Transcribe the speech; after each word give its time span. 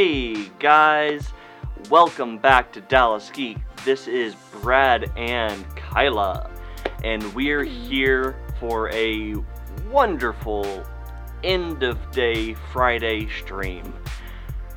Hey 0.00 0.48
guys, 0.58 1.30
welcome 1.90 2.38
back 2.38 2.72
to 2.72 2.80
Dallas 2.80 3.28
Geek. 3.34 3.58
This 3.84 4.08
is 4.08 4.34
Brad 4.62 5.12
and 5.14 5.62
Kyla, 5.76 6.50
and 7.04 7.22
we're 7.34 7.64
here 7.64 8.34
for 8.58 8.90
a 8.92 9.34
wonderful 9.90 10.86
end 11.44 11.82
of 11.82 11.98
day 12.12 12.54
Friday 12.72 13.28
stream. 13.28 13.92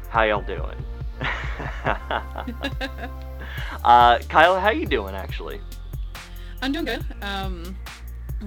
How 0.09 0.23
y'all 0.23 0.41
doing? 0.41 0.83
uh, 3.85 4.19
Kyla, 4.27 4.59
how 4.59 4.71
you 4.71 4.85
doing 4.85 5.15
actually? 5.15 5.61
I'm 6.61 6.73
doing 6.73 6.83
good. 6.83 7.05
Um, 7.21 7.77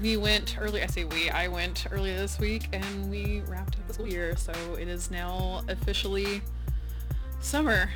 we 0.03 0.19
went 0.19 0.59
early. 0.61 0.83
I 0.83 0.89
say 0.89 1.05
we. 1.05 1.31
I 1.31 1.49
went 1.49 1.87
earlier 1.91 2.19
this 2.19 2.39
week, 2.39 2.69
and 2.75 3.11
we 3.11 3.41
wrapped 3.47 3.77
up 3.77 3.89
the 3.89 3.95
school 3.95 4.07
year. 4.09 4.37
So 4.37 4.53
it 4.79 4.89
is 4.89 5.11
now 5.11 5.65
officially 5.69 6.43
summer 7.47 7.89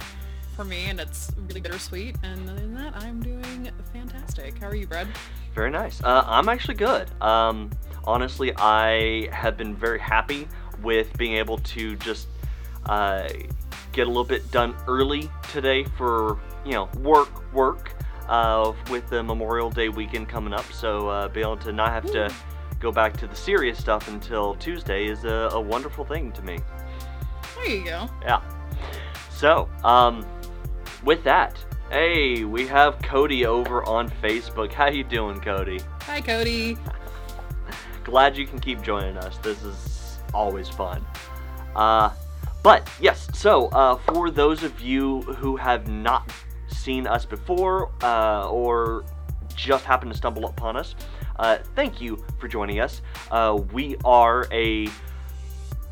for 0.54 0.64
me, 0.64 0.84
and 0.86 1.00
it's 1.00 1.32
really 1.48 1.60
bittersweet. 1.60 2.16
And 2.22 2.48
other 2.48 2.60
than 2.60 2.74
that, 2.74 2.96
I'm 2.96 3.20
doing 3.20 3.68
fantastic. 3.92 4.58
How 4.58 4.68
are 4.68 4.76
you, 4.76 4.86
Brad? 4.86 5.08
Very 5.54 5.70
nice. 5.70 6.02
Uh, 6.02 6.22
I'm 6.24 6.48
actually 6.48 6.76
good. 6.76 7.10
Um, 7.20 7.70
honestly, 8.04 8.52
I 8.56 9.28
have 9.32 9.56
been 9.56 9.74
very 9.74 9.98
happy 9.98 10.46
with 10.82 11.16
being 11.18 11.34
able 11.34 11.58
to 11.58 11.96
just 11.96 12.28
uh, 12.86 13.28
get 13.92 14.06
a 14.06 14.10
little 14.10 14.24
bit 14.24 14.48
done 14.52 14.74
early 14.86 15.28
today 15.50 15.84
for 15.84 16.38
you 16.64 16.72
know 16.72 16.88
work, 17.00 17.52
work 17.52 17.92
uh, 18.28 18.72
with 18.88 19.08
the 19.10 19.22
Memorial 19.22 19.68
Day 19.68 19.88
weekend 19.88 20.28
coming 20.28 20.54
up. 20.54 20.70
So 20.72 21.08
uh, 21.08 21.28
being 21.28 21.46
able 21.46 21.56
to 21.58 21.72
not 21.72 21.88
have 21.88 22.06
to 22.12 22.32
go 22.78 22.92
back 22.92 23.16
to 23.16 23.26
the 23.26 23.36
serious 23.36 23.78
stuff 23.78 24.06
until 24.08 24.54
Tuesday 24.54 25.06
is 25.06 25.24
a, 25.24 25.50
a 25.52 25.60
wonderful 25.60 26.04
thing 26.04 26.30
to 26.32 26.42
me. 26.42 26.60
There 27.56 27.66
you 27.66 27.84
go. 27.84 28.08
Yeah. 28.22 28.40
So, 29.40 29.70
um, 29.84 30.26
with 31.02 31.24
that, 31.24 31.56
hey, 31.90 32.44
we 32.44 32.66
have 32.66 33.00
Cody 33.00 33.46
over 33.46 33.82
on 33.88 34.10
Facebook. 34.22 34.70
How 34.70 34.88
you 34.88 35.02
doing, 35.02 35.40
Cody? 35.40 35.80
Hi, 36.02 36.20
Cody. 36.20 36.76
Glad 38.04 38.36
you 38.36 38.46
can 38.46 38.58
keep 38.58 38.82
joining 38.82 39.16
us. 39.16 39.38
This 39.38 39.62
is 39.62 40.18
always 40.34 40.68
fun. 40.68 41.06
Uh, 41.74 42.10
but 42.62 42.86
yes, 43.00 43.30
so 43.32 43.68
uh, 43.68 43.96
for 44.12 44.30
those 44.30 44.62
of 44.62 44.78
you 44.78 45.22
who 45.22 45.56
have 45.56 45.88
not 45.88 46.30
seen 46.68 47.06
us 47.06 47.24
before 47.24 47.90
uh, 48.02 48.46
or 48.46 49.06
just 49.54 49.86
happened 49.86 50.12
to 50.12 50.18
stumble 50.18 50.44
upon 50.44 50.76
us, 50.76 50.94
uh, 51.38 51.56
thank 51.74 51.98
you 51.98 52.22
for 52.38 52.46
joining 52.46 52.80
us. 52.80 53.00
Uh, 53.30 53.58
we 53.72 53.96
are 54.04 54.46
a 54.52 54.86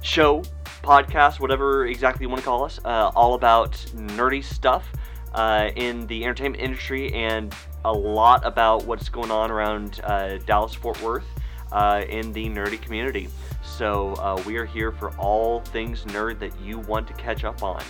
show, 0.03 0.43
podcast, 0.83 1.41
whatever 1.41 1.87
exactly 1.87 2.25
you 2.25 2.29
want 2.29 2.41
to 2.41 2.45
call 2.45 2.65
us, 2.65 2.81
uh, 2.85 3.11
all 3.15 3.35
about 3.35 3.73
nerdy 3.95 4.43
stuff 4.43 4.91
uh, 5.35 5.71
in 5.77 6.07
the 6.07 6.25
entertainment 6.25 6.63
industry 6.63 7.13
and 7.13 7.55
a 7.85 7.93
lot 7.93 8.45
about 8.47 8.85
what's 8.85 9.09
going 9.09 9.31
on 9.31 9.51
around 9.51 10.01
uh, 10.05 10.39
Dallas 10.39 10.75
Fort 10.75 11.01
Worth 11.03 11.27
uh, 11.73 12.05
in 12.09 12.33
the 12.33 12.49
nerdy 12.49 12.81
community. 12.81 13.29
So 13.63 14.15
uh, 14.15 14.43
we 14.47 14.57
are 14.57 14.65
here 14.65 14.91
for 14.91 15.11
all 15.17 15.61
things 15.61 16.05
nerd 16.07 16.39
that 16.41 16.59
you 16.61 16.79
want 16.81 17.07
to 17.09 17.13
catch 17.15 17.45
up 17.45 17.63
on. 17.63 17.83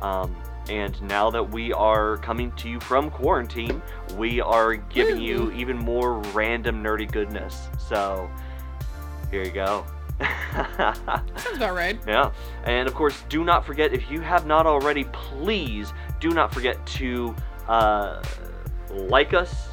Um, 0.00 0.36
and 0.68 1.00
now 1.02 1.30
that 1.30 1.50
we 1.50 1.72
are 1.72 2.16
coming 2.18 2.52
to 2.52 2.68
you 2.68 2.80
from 2.80 3.10
quarantine, 3.10 3.80
we 4.16 4.40
are 4.40 4.74
giving 4.74 5.20
you 5.20 5.52
even 5.52 5.76
more 5.76 6.18
random 6.32 6.82
nerdy 6.82 7.10
goodness. 7.10 7.68
So 7.78 8.28
here 9.30 9.44
you 9.44 9.52
go. 9.52 9.86
Sounds 11.36 11.56
about 11.56 11.74
right. 11.74 11.98
Yeah. 12.06 12.32
And 12.64 12.88
of 12.88 12.94
course, 12.94 13.22
do 13.28 13.44
not 13.44 13.66
forget 13.66 13.92
if 13.92 14.10
you 14.10 14.20
have 14.20 14.46
not 14.46 14.66
already, 14.66 15.04
please 15.12 15.92
do 16.20 16.30
not 16.30 16.52
forget 16.52 16.84
to 16.86 17.34
uh, 17.68 18.22
like 18.90 19.34
us, 19.34 19.68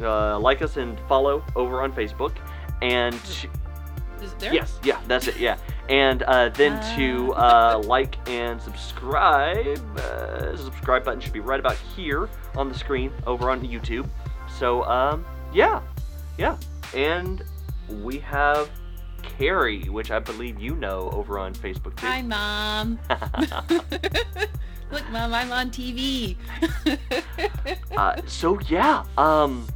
uh, 0.00 0.38
like 0.38 0.62
us 0.62 0.76
and 0.76 0.98
follow 1.08 1.44
over 1.56 1.82
on 1.82 1.92
Facebook. 1.92 2.36
And 2.82 3.14
Is 3.14 3.44
it 4.22 4.38
there? 4.38 4.54
yes, 4.54 4.78
yeah, 4.84 5.00
that's 5.08 5.26
it. 5.26 5.38
Yeah. 5.38 5.56
And 5.88 6.22
uh, 6.24 6.50
then 6.50 6.80
to 6.96 7.32
uh, 7.32 7.82
like 7.84 8.16
and 8.28 8.60
subscribe. 8.60 9.78
Uh, 9.98 10.52
the 10.52 10.58
subscribe 10.58 11.04
button 11.04 11.20
should 11.20 11.32
be 11.32 11.40
right 11.40 11.58
about 11.58 11.76
here 11.96 12.28
on 12.56 12.68
the 12.68 12.74
screen 12.78 13.10
over 13.26 13.50
on 13.50 13.62
YouTube. 13.62 14.08
So 14.58 14.84
um, 14.84 15.24
yeah, 15.52 15.80
yeah. 16.36 16.56
And 16.94 17.42
we 18.02 18.18
have 18.20 18.70
Carrie, 19.36 19.84
which 19.84 20.10
I 20.10 20.18
believe 20.18 20.58
you 20.58 20.74
know 20.74 21.10
over 21.12 21.38
on 21.38 21.54
Facebook 21.54 21.96
too. 21.96 22.06
Hi, 22.06 22.22
Mom. 22.22 22.98
Look, 24.90 25.08
Mom, 25.10 25.34
I'm 25.34 25.52
on 25.52 25.70
TV. 25.70 26.36
uh, 27.96 28.20
so 28.26 28.58
yeah, 28.68 29.04
um, 29.18 29.66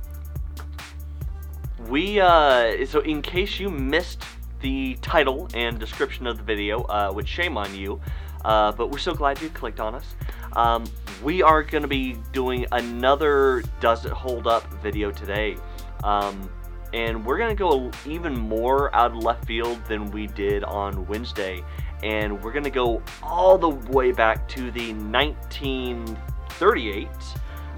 we 1.89 2.21
uh, 2.21 2.85
so 2.87 3.01
in 3.01 3.21
case 3.21 3.61
you 3.61 3.69
missed 3.69 4.25
the 4.61 4.95
title 5.03 5.49
and 5.55 5.79
description 5.79 6.27
of 6.27 6.39
the 6.39 6.43
video, 6.43 6.83
uh, 6.85 7.13
which 7.13 7.29
shame 7.29 7.57
on 7.57 7.75
you, 7.75 8.01
uh, 8.45 8.73
but 8.73 8.91
we're 8.91 8.99
so 8.99 9.15
glad 9.15 9.41
you 9.43 9.51
clicked 9.51 9.81
on 9.81 9.95
us. 9.95 10.15
Um, 10.55 10.85
we 11.23 11.43
are 11.43 11.63
going 11.63 11.83
to 11.83 11.89
be 11.89 12.17
doing 12.33 12.67
another 12.73 13.63
Does 13.81 14.07
It 14.07 14.13
Hold 14.13 14.47
Up 14.47 14.65
video 14.83 15.11
today. 15.11 15.57
Um, 16.05 16.51
and 16.93 17.25
we're 17.25 17.39
going 17.39 17.57
to 17.57 17.61
go 17.61 17.91
even 18.07 18.37
more 18.37 18.93
out 18.95 19.13
of 19.13 19.17
left 19.19 19.45
field 19.47 19.83
than 19.87 20.11
we 20.11 20.27
did 20.27 20.65
on 20.65 21.07
Wednesday. 21.07 21.63
And 22.03 22.43
we're 22.43 22.51
going 22.53 22.65
to 22.65 22.71
go 22.71 23.01
all 23.23 23.57
the 23.59 23.69
way 23.69 24.11
back 24.13 24.49
to 24.51 24.71
the 24.73 24.93
1938. 24.93 27.09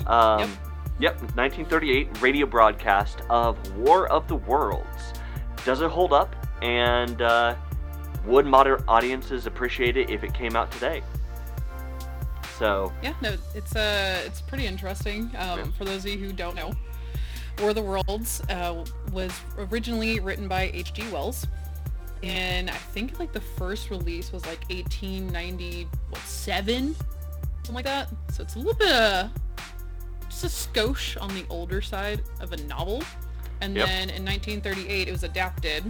Um, 0.07 0.41
Yep. 0.41 0.49
Yep, 1.01 1.15
1938 1.35 2.23
radio 2.23 2.47
broadcast 2.47 3.23
of 3.29 3.59
War 3.77 4.07
of 4.13 4.29
the 4.29 4.37
Worlds. 4.37 5.13
Does 5.65 5.81
it 5.81 5.91
hold 5.91 6.13
up? 6.13 6.37
And 6.63 7.21
uh, 7.21 7.57
would 8.25 8.47
modern 8.47 8.85
audiences 8.87 9.47
appreciate 9.47 9.97
it 9.97 10.09
if 10.11 10.23
it 10.23 10.33
came 10.33 10.55
out 10.55 10.71
today? 10.71 11.03
So, 12.59 12.93
Yeah, 13.03 13.15
no, 13.21 13.35
it's 13.57 13.75
uh, 13.75 14.23
it's 14.25 14.41
pretty 14.41 14.67
interesting. 14.67 15.25
Um, 15.37 15.59
Yeah. 15.59 15.65
For 15.77 15.85
those 15.85 16.05
of 16.05 16.13
you 16.13 16.19
who 16.19 16.33
don't 16.33 16.55
know, 16.55 16.73
War 17.59 17.71
of 17.71 17.75
the 17.77 17.83
Worlds 17.83 18.43
uh, 18.51 18.85
was 19.13 19.33
originally 19.59 20.21
written 20.21 20.49
by 20.49 20.71
H.G. 20.75 21.09
Wells, 21.13 21.47
and 22.23 22.71
I 22.71 22.75
think 22.75 23.19
like 23.19 23.33
the 23.33 23.41
first 23.41 23.91
release 23.91 24.33
was 24.33 24.45
like 24.47 24.61
1897, 24.71 26.95
something 26.95 27.75
like 27.75 27.85
that. 27.85 28.09
So 28.33 28.43
it's 28.43 28.57
a 28.57 28.59
little 28.59 28.75
bit 28.75 28.93
uh, 28.93 29.29
just 30.29 30.45
a 30.45 30.49
skosh 30.49 31.21
on 31.21 31.29
the 31.35 31.45
older 31.51 31.81
side 31.81 32.23
of 32.41 32.53
a 32.53 32.57
novel. 32.65 33.03
And 33.61 33.77
Yep. 33.77 33.87
then 33.87 34.11
in 34.11 34.25
1938, 34.25 35.09
it 35.09 35.13
was 35.13 35.23
adapted 35.23 35.85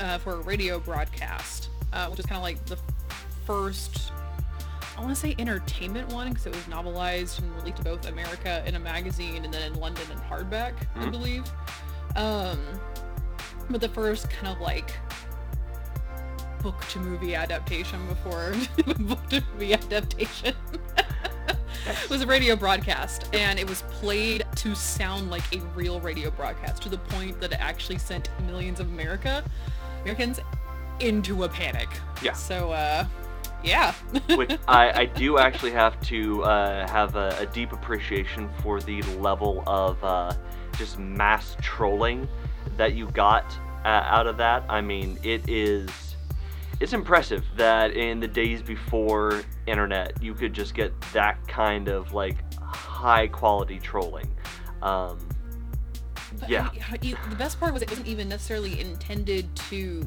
uh, 0.00 0.18
for 0.18 0.34
a 0.34 0.40
radio 0.40 0.78
broadcast, 0.78 1.70
uh, 1.92 2.06
which 2.08 2.20
is 2.20 2.26
kind 2.26 2.36
of 2.36 2.42
like 2.42 2.64
the 2.66 2.78
first 3.44 4.12
I 4.98 5.00
want 5.00 5.14
to 5.14 5.20
say 5.20 5.36
entertainment 5.38 6.12
one 6.12 6.28
because 6.30 6.46
it 6.46 6.54
was 6.54 6.64
novelized 6.64 7.38
and 7.38 7.54
released 7.54 7.76
to 7.78 7.84
both 7.84 8.06
America 8.08 8.64
in 8.66 8.74
a 8.74 8.80
magazine 8.80 9.44
and 9.44 9.54
then 9.54 9.62
in 9.72 9.78
London 9.78 10.02
in 10.10 10.18
hardback, 10.18 10.72
I 10.96 11.04
Mhm. 11.04 11.10
believe. 11.12 11.44
Um, 12.16 12.58
but 13.70 13.80
the 13.80 13.88
first 13.88 14.28
kind 14.28 14.48
of 14.48 14.60
like 14.60 14.92
book 16.62 16.84
to 16.88 16.98
movie 16.98 17.36
adaptation 17.36 18.04
before 18.08 18.54
book 18.98 19.24
to 19.28 19.40
movie 19.52 19.72
adaptation 19.74 20.52
was 22.10 22.20
a 22.22 22.26
radio 22.26 22.56
broadcast 22.56 23.28
and 23.32 23.56
it 23.60 23.68
was 23.68 23.82
played 23.82 24.44
to 24.56 24.74
sound 24.74 25.30
like 25.30 25.44
a 25.54 25.60
real 25.76 26.00
radio 26.00 26.28
broadcast 26.30 26.82
to 26.82 26.88
the 26.88 26.98
point 26.98 27.40
that 27.40 27.52
it 27.52 27.60
actually 27.60 27.98
sent 27.98 28.28
millions 28.46 28.80
of 28.80 28.88
America 28.88 29.44
Americans 30.02 30.40
into 30.98 31.44
a 31.44 31.48
panic. 31.48 31.88
Yeah. 32.20 32.32
So 32.32 32.72
uh 32.72 33.06
yeah. 33.62 33.92
which 34.36 34.56
I, 34.68 35.02
I 35.02 35.04
do 35.06 35.38
actually 35.38 35.72
have 35.72 36.00
to 36.02 36.42
uh, 36.44 36.88
have 36.88 37.16
a, 37.16 37.36
a 37.40 37.46
deep 37.46 37.72
appreciation 37.72 38.48
for 38.62 38.80
the 38.80 39.02
level 39.18 39.62
of 39.66 40.02
uh, 40.04 40.32
just 40.76 40.98
mass 40.98 41.56
trolling 41.60 42.28
that 42.76 42.94
you 42.94 43.06
got 43.10 43.44
uh, 43.84 43.88
out 43.88 44.26
of 44.26 44.36
that. 44.38 44.64
I 44.68 44.80
mean, 44.80 45.18
it 45.22 45.48
is 45.48 45.88
it's 46.80 46.92
impressive 46.92 47.44
that 47.56 47.92
in 47.92 48.20
the 48.20 48.28
days 48.28 48.62
before 48.62 49.42
internet, 49.66 50.22
you 50.22 50.32
could 50.34 50.52
just 50.52 50.74
get 50.74 50.92
that 51.12 51.46
kind 51.48 51.88
of 51.88 52.12
like 52.12 52.36
high 52.62 53.26
quality 53.26 53.78
trolling. 53.80 54.28
Um, 54.82 55.18
But 56.38 56.48
yeah, 56.48 56.68
I- 56.72 56.98
I- 57.02 57.28
the 57.30 57.36
best 57.36 57.58
part 57.58 57.72
was 57.72 57.82
it 57.82 57.88
wasn't 57.90 58.06
even 58.06 58.28
necessarily 58.28 58.80
intended 58.80 59.54
to 59.70 60.06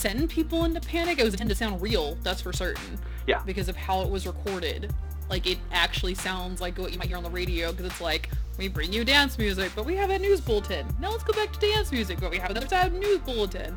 send 0.00 0.30
people 0.30 0.64
into 0.64 0.80
panic. 0.80 1.18
It 1.18 1.24
was 1.24 1.34
intended 1.34 1.54
to 1.54 1.58
sound 1.58 1.82
real, 1.82 2.16
that's 2.22 2.40
for 2.40 2.52
certain. 2.52 2.98
Yeah. 3.26 3.42
Because 3.44 3.68
of 3.68 3.76
how 3.76 4.00
it 4.00 4.08
was 4.08 4.26
recorded. 4.26 4.92
Like 5.28 5.46
it 5.46 5.58
actually 5.70 6.14
sounds 6.14 6.60
like 6.60 6.78
what 6.78 6.92
you 6.92 6.98
might 6.98 7.08
hear 7.08 7.16
on 7.16 7.22
the 7.22 7.30
radio 7.30 7.70
because 7.70 7.86
it's 7.86 8.00
like 8.00 8.30
we 8.58 8.66
bring 8.68 8.92
you 8.92 9.04
dance 9.04 9.38
music, 9.38 9.70
but 9.76 9.84
we 9.84 9.94
have 9.96 10.10
a 10.10 10.18
news 10.18 10.40
bulletin. 10.40 10.86
Now 11.00 11.10
let's 11.10 11.22
go 11.22 11.32
back 11.32 11.52
to 11.52 11.60
dance 11.60 11.92
music, 11.92 12.18
but 12.20 12.30
we 12.30 12.38
have 12.38 12.50
another 12.50 12.66
side 12.66 12.92
news 12.92 13.18
bulletin. 13.18 13.76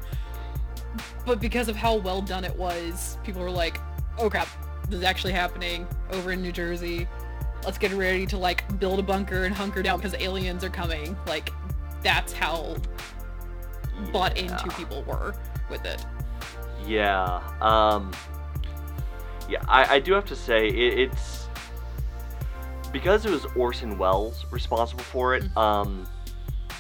but 1.26 1.40
because 1.40 1.68
of 1.68 1.76
how 1.76 1.96
well 1.96 2.22
done 2.22 2.44
it 2.44 2.56
was, 2.56 3.18
people 3.24 3.42
were 3.42 3.52
like, 3.52 3.80
"Oh 4.18 4.30
crap, 4.30 4.48
this 4.90 5.00
is 5.00 5.06
actually 5.06 5.34
happening 5.34 5.88
over 6.12 6.32
in 6.32 6.42
New 6.42 6.52
Jersey. 6.52 7.08
Let's 7.66 7.78
get 7.78 7.92
ready 7.94 8.26
to 8.28 8.38
like 8.38 8.80
build 8.80 9.00
a 9.00 9.04
bunker 9.04 9.44
and 9.44 9.54
hunker 9.54 9.84
down 9.84 10.00
because 10.00 10.20
aliens 10.20 10.64
are 10.64 10.70
coming." 10.70 11.16
Like, 11.28 11.52
that's 12.02 12.34
how 12.34 12.78
bought 14.12 14.38
into 14.38 14.68
people 14.70 15.04
were 15.04 15.36
with 15.70 15.86
it. 15.86 16.04
Yeah. 16.86 17.42
Um. 17.62 18.12
Yeah, 19.50 19.64
I, 19.68 19.96
I 19.96 20.00
do 20.00 20.14
have 20.14 20.26
to 20.26 20.36
say 20.36 20.68
it, 20.68 21.00
it's 21.00 21.48
because 22.94 23.26
it 23.26 23.32
was 23.32 23.46
Orson 23.58 23.98
Welles 23.98 24.46
responsible 24.52 25.04
for 25.04 25.36
it. 25.36 25.46
Um, 25.58 26.08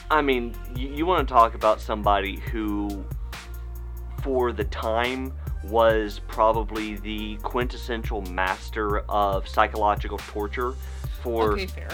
I 0.09 0.21
mean, 0.21 0.55
you, 0.75 0.87
you 0.87 1.05
want 1.05 1.27
to 1.27 1.33
talk 1.33 1.55
about 1.55 1.81
somebody 1.81 2.37
who, 2.37 3.03
for 4.21 4.53
the 4.53 4.63
time, 4.65 5.33
was 5.65 6.21
probably 6.27 6.95
the 6.97 7.37
quintessential 7.37 8.21
master 8.23 8.99
of 9.09 9.47
psychological 9.47 10.17
torture 10.19 10.73
for 11.21 11.53
okay, 11.53 11.67
fair. 11.67 11.89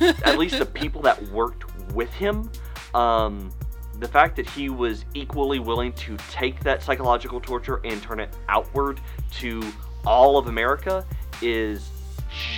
at 0.24 0.38
least 0.38 0.58
the 0.58 0.66
people 0.66 1.00
that 1.02 1.20
worked 1.28 1.64
with 1.92 2.12
him, 2.12 2.50
um, 2.94 3.50
the 3.98 4.08
fact 4.08 4.36
that 4.36 4.48
he 4.48 4.68
was 4.68 5.04
equally 5.14 5.58
willing 5.58 5.92
to 5.94 6.16
take 6.30 6.60
that 6.60 6.82
psychological 6.82 7.40
torture 7.40 7.80
and 7.84 8.02
turn 8.02 8.20
it 8.20 8.34
outward 8.48 9.00
to 9.32 9.62
all 10.06 10.38
of 10.38 10.46
America 10.48 11.04
is 11.42 11.88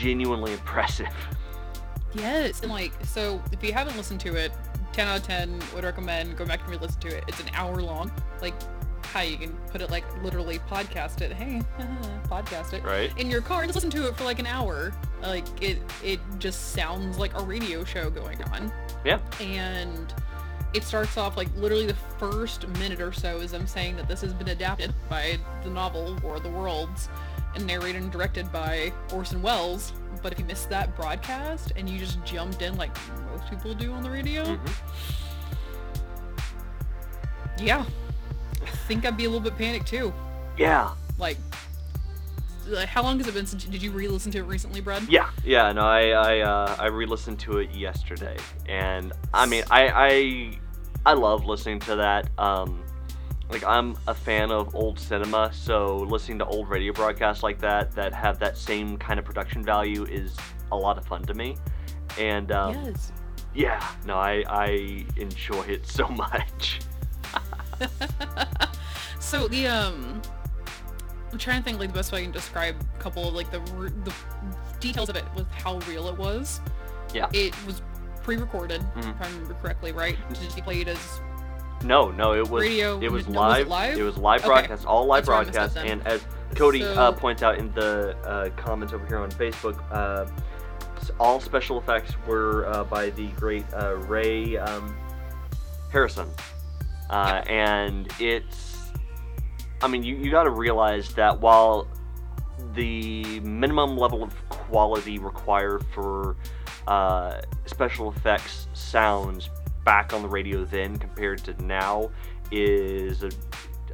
genuinely 0.01 0.53
impressive. 0.53 1.09
Yes, 2.15 2.63
and 2.63 2.71
like 2.71 2.93
so 3.05 3.41
if 3.53 3.63
you 3.63 3.73
haven't 3.73 3.97
listened 3.97 4.21
to 4.21 4.35
it, 4.35 4.53
10 4.93 5.07
out 5.09 5.19
of 5.21 5.23
10 5.27 5.61
would 5.75 5.85
recommend 5.85 6.37
go 6.37 6.45
back 6.45 6.61
and 6.63 6.71
re-listen 6.71 7.01
to 7.03 7.09
it. 7.17 7.25
It's 7.29 7.41
an 7.41 7.51
hour 7.55 7.77
long. 7.83 8.11
Like 8.41 8.55
how 9.05 9.21
you 9.21 9.39
can 9.39 9.53
put 9.71 9.81
it 9.81 9.91
like 9.91 10.05
literally 10.23 10.59
podcast 10.59 11.21
it. 11.21 11.33
Hey, 11.33 11.63
podcast 12.29 12.73
it 12.73 12.83
Right? 12.83 13.17
in 13.19 13.31
your 13.31 13.41
car 13.41 13.63
and 13.63 13.69
just 13.69 13.77
listen 13.77 13.91
to 14.03 14.09
it 14.09 14.17
for 14.17 14.25
like 14.25 14.39
an 14.39 14.47
hour. 14.47 14.93
Like 15.23 15.45
it 15.63 15.79
it 16.03 16.21
just 16.39 16.73
sounds 16.73 17.19
like 17.19 17.39
a 17.39 17.43
radio 17.45 17.85
show 17.85 18.11
going 18.11 18.43
on. 18.45 18.73
Yeah. 19.05 19.19
And 19.41 20.13
it 20.75 20.83
starts 20.85 21.17
off 21.17 21.37
like 21.37 21.49
literally 21.57 21.87
the 21.87 21.95
first 22.19 22.69
minute 22.79 23.01
or 23.01 23.13
so 23.13 23.39
is 23.39 23.51
them 23.53 23.67
saying 23.67 23.97
that 23.97 24.07
this 24.09 24.21
has 24.21 24.35
been 24.35 24.49
adapted 24.49 24.93
by 25.09 25.39
the 25.65 25.71
novel 25.71 26.17
War 26.23 26.37
of 26.37 26.43
the 26.43 26.51
Worlds 26.51 27.09
and 27.55 27.67
narrated 27.67 28.03
and 28.03 28.13
directed 28.13 28.51
by 28.53 28.93
Orson 29.13 29.41
Welles. 29.43 29.93
But 30.23 30.33
if 30.33 30.39
you 30.39 30.45
missed 30.45 30.69
that 30.71 30.95
broadcast 30.97 31.73
and 31.77 31.89
you 31.89 31.99
just 31.99 32.23
jumped 32.25 32.61
in 32.63 32.77
like 32.77 32.91
most 33.33 33.49
people 33.49 33.73
do 33.75 33.93
on 33.93 34.03
the 34.03 34.11
radio, 34.11 34.45
Mhm. 34.45 34.71
yeah, 37.59 37.85
I 38.63 38.67
think 38.87 39.05
I'd 39.07 39.17
be 39.17 39.25
a 39.25 39.29
little 39.29 39.43
bit 39.43 39.57
panicked 39.57 39.87
too. 39.89 40.13
Yeah. 40.57 40.91
Like, 41.19 41.37
like, 42.69 42.89
how 42.89 43.03
long 43.03 43.19
has 43.19 43.27
it 43.27 43.35
been 43.35 43.47
since? 43.47 43.65
Did 43.65 43.83
you 43.83 43.91
re-listen 43.91 44.33
to 44.33 44.39
it 44.39 44.43
recently, 44.43 44.81
Brad? 44.81 45.03
Yeah, 45.09 45.31
yeah, 45.45 45.73
no, 45.73 45.83
I 45.83 46.09
I, 46.11 46.41
uh, 46.41 46.77
I 46.79 46.87
re-listened 46.87 47.39
to 47.41 47.59
it 47.59 47.71
yesterday, 47.75 48.37
and 48.67 49.13
I 49.33 49.47
mean, 49.47 49.65
I 49.71 49.89
I 49.89 50.59
I 51.07 51.15
love 51.15 51.45
listening 51.45 51.81
to 51.81 51.97
that. 51.97 52.29
Um, 52.39 52.85
like 53.51 53.65
I'm 53.65 53.97
a 54.07 54.15
fan 54.15 54.51
of 54.51 54.75
old 54.75 54.99
cinema, 54.99 55.51
so 55.53 55.97
listening 55.97 56.39
to 56.41 56.47
old 56.47 56.69
radio 56.69 56.93
broadcasts 56.93 57.43
like 57.43 57.59
that 57.61 57.93
that 57.93 58.13
have 58.13 58.39
that 58.41 58.59
same 58.59 58.99
kind 58.99 59.19
of 59.19 59.25
production 59.25 59.65
value 59.65 60.05
is 60.05 60.37
a 60.71 60.77
lot 60.77 60.99
of 60.99 61.07
fun 61.07 61.23
to 61.25 61.35
me. 61.35 61.57
And 62.19 62.53
um, 62.53 62.75
yes. 62.85 63.13
yeah, 63.55 63.91
no, 64.05 64.17
I 64.17 64.45
I 64.49 65.07
enjoy 65.17 65.63
it 65.63 65.87
so 65.87 66.09
much. 66.09 66.81
so 69.19 69.49
the 69.49 69.67
um, 69.67 70.21
I'm 71.33 71.39
trying 71.39 71.59
to 71.59 71.65
think 71.65 71.79
like 71.79 71.91
the 71.91 71.95
best 71.99 72.11
way 72.13 72.21
I 72.21 72.23
can 72.23 72.33
describe 72.33 72.77
a 72.99 73.03
couple 73.03 73.29
of 73.29 73.35
like 73.35 73.51
the 73.51 73.61
the 74.05 74.13
details 74.81 75.09
of 75.09 75.17
it 75.17 75.25
with 75.37 75.51
how 75.51 75.79
real 75.81 76.09
it 76.09 76.17
was. 76.17 76.61
Yeah. 77.13 77.29
It 77.33 77.55
was 77.67 77.83
pre-recorded, 78.23 78.81
Mhm. 78.97 79.11
if 79.11 79.23
I 79.23 79.27
remember 79.33 79.55
correctly, 79.55 79.93
right? 79.93 80.17
Did 80.33 80.55
you 80.57 80.63
play 80.63 80.81
it 80.83 80.89
as 80.89 81.21
No, 81.85 82.11
no, 82.11 82.35
it 82.35 82.49
was 82.49 82.63
Radio- 82.63 82.99
it 83.01 83.11
was 83.11 83.27
no, 83.29 83.41
was 83.41 83.51
live. 83.51 83.67
it 83.67 83.69
live? 83.71 83.99
It 83.99 84.03
was 84.03 84.17
live 84.19 84.41
Okay. 84.41 84.49
broadcast, 84.49 84.87
all 84.87 85.07
live 85.07 85.25
That's 85.27 85.51
broadcast. 85.53 85.77
And 85.79 86.07
as 86.07 86.25
Cody 86.55 86.83
uh, 86.85 87.13
points 87.13 87.43
out 87.43 87.59
in 87.59 87.73
the 87.73 88.17
uh, 88.27 88.49
comments 88.57 88.93
over 88.93 89.07
here 89.07 89.19
on 89.19 89.31
Facebook, 89.31 89.79
uh, 89.93 90.27
all 91.21 91.41
special 91.41 91.79
effects 91.79 92.13
were 92.27 92.67
uh, 92.69 92.85
by 92.85 93.11
the 93.11 93.29
great 93.29 93.65
uh, 93.75 93.95
Ray 93.97 94.57
um, 94.59 94.97
Harrison, 95.93 96.29
uh, 97.11 97.43
and 97.47 98.09
it's. 98.19 98.78
I 99.83 99.89
mean, 99.89 100.03
you, 100.03 100.17
you 100.17 100.31
got 100.31 100.45
to 100.45 100.51
realize 100.51 101.13
that 101.15 101.41
while 101.41 101.87
the 102.75 103.41
minimum 103.41 103.97
level 103.97 104.23
of 104.23 104.35
quality 104.49 105.19
required 105.19 105.85
for 105.95 106.37
uh, 106.87 107.41
special 107.67 108.11
effects 108.11 108.67
sounds 108.73 109.51
back 109.85 110.13
on 110.13 110.23
the 110.23 110.29
radio 110.29 110.65
then 110.65 110.97
compared 110.99 111.39
to 111.45 111.63
now 111.63 112.11
is 112.51 113.23
a, 113.23 113.31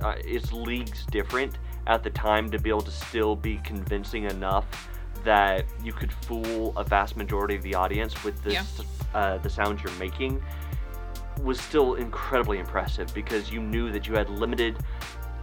uh, 0.01 0.15
it's 0.25 0.53
leagues 0.53 1.05
different 1.11 1.59
at 1.87 2.03
the 2.03 2.11
time 2.11 2.51
to 2.51 2.59
be 2.59 2.71
able 2.71 2.81
to 2.81 2.91
still 2.91 3.37
be 3.37 3.59
convincing 3.59 4.25
enough 4.25 4.89
that 5.25 5.65
you 5.83 5.93
could 5.93 6.13
fool 6.13 6.73
a 6.77 6.85
vast 6.85 7.17
majority 7.17 7.55
of 7.57 7.63
the 7.63 7.75
audience 7.75 8.25
with 8.25 8.43
this 8.43 8.55
Yeah. 8.55 9.19
uh, 9.19 9.39
the 9.39 9.51
sounds 9.51 9.83
you're 9.83 9.93
making 9.99 10.43
was 11.43 11.61
still 11.61 11.95
incredibly 11.95 12.59
impressive 12.59 13.13
because 13.15 13.51
you 13.51 13.61
knew 13.61 13.91
that 13.93 14.07
you 14.07 14.15
had 14.15 14.31
limited 14.31 14.79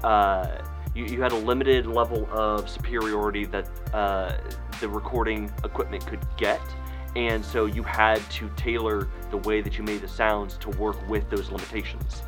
uh, 0.04 0.62
you, 0.94 1.06
you 1.06 1.22
had 1.22 1.32
a 1.32 1.38
limited 1.38 1.86
level 1.86 2.28
of 2.32 2.70
superiority 2.70 3.46
that 3.46 3.70
uh, 3.94 4.38
the 4.80 4.90
recording 4.90 5.52
equipment 5.64 6.06
could 6.06 6.26
get. 6.38 6.62
And 7.16 7.44
so 7.44 7.66
you 7.66 7.84
had 7.84 8.18
to 8.32 8.50
tailor 8.56 9.10
the 9.32 9.38
way 9.38 9.62
that 9.62 9.78
you 9.78 9.84
made 9.84 10.02
the 10.02 10.08
sounds 10.08 10.58
to 10.58 10.70
work 10.72 10.98
with 11.10 11.30
those 11.30 11.52
limitations. 11.52 12.24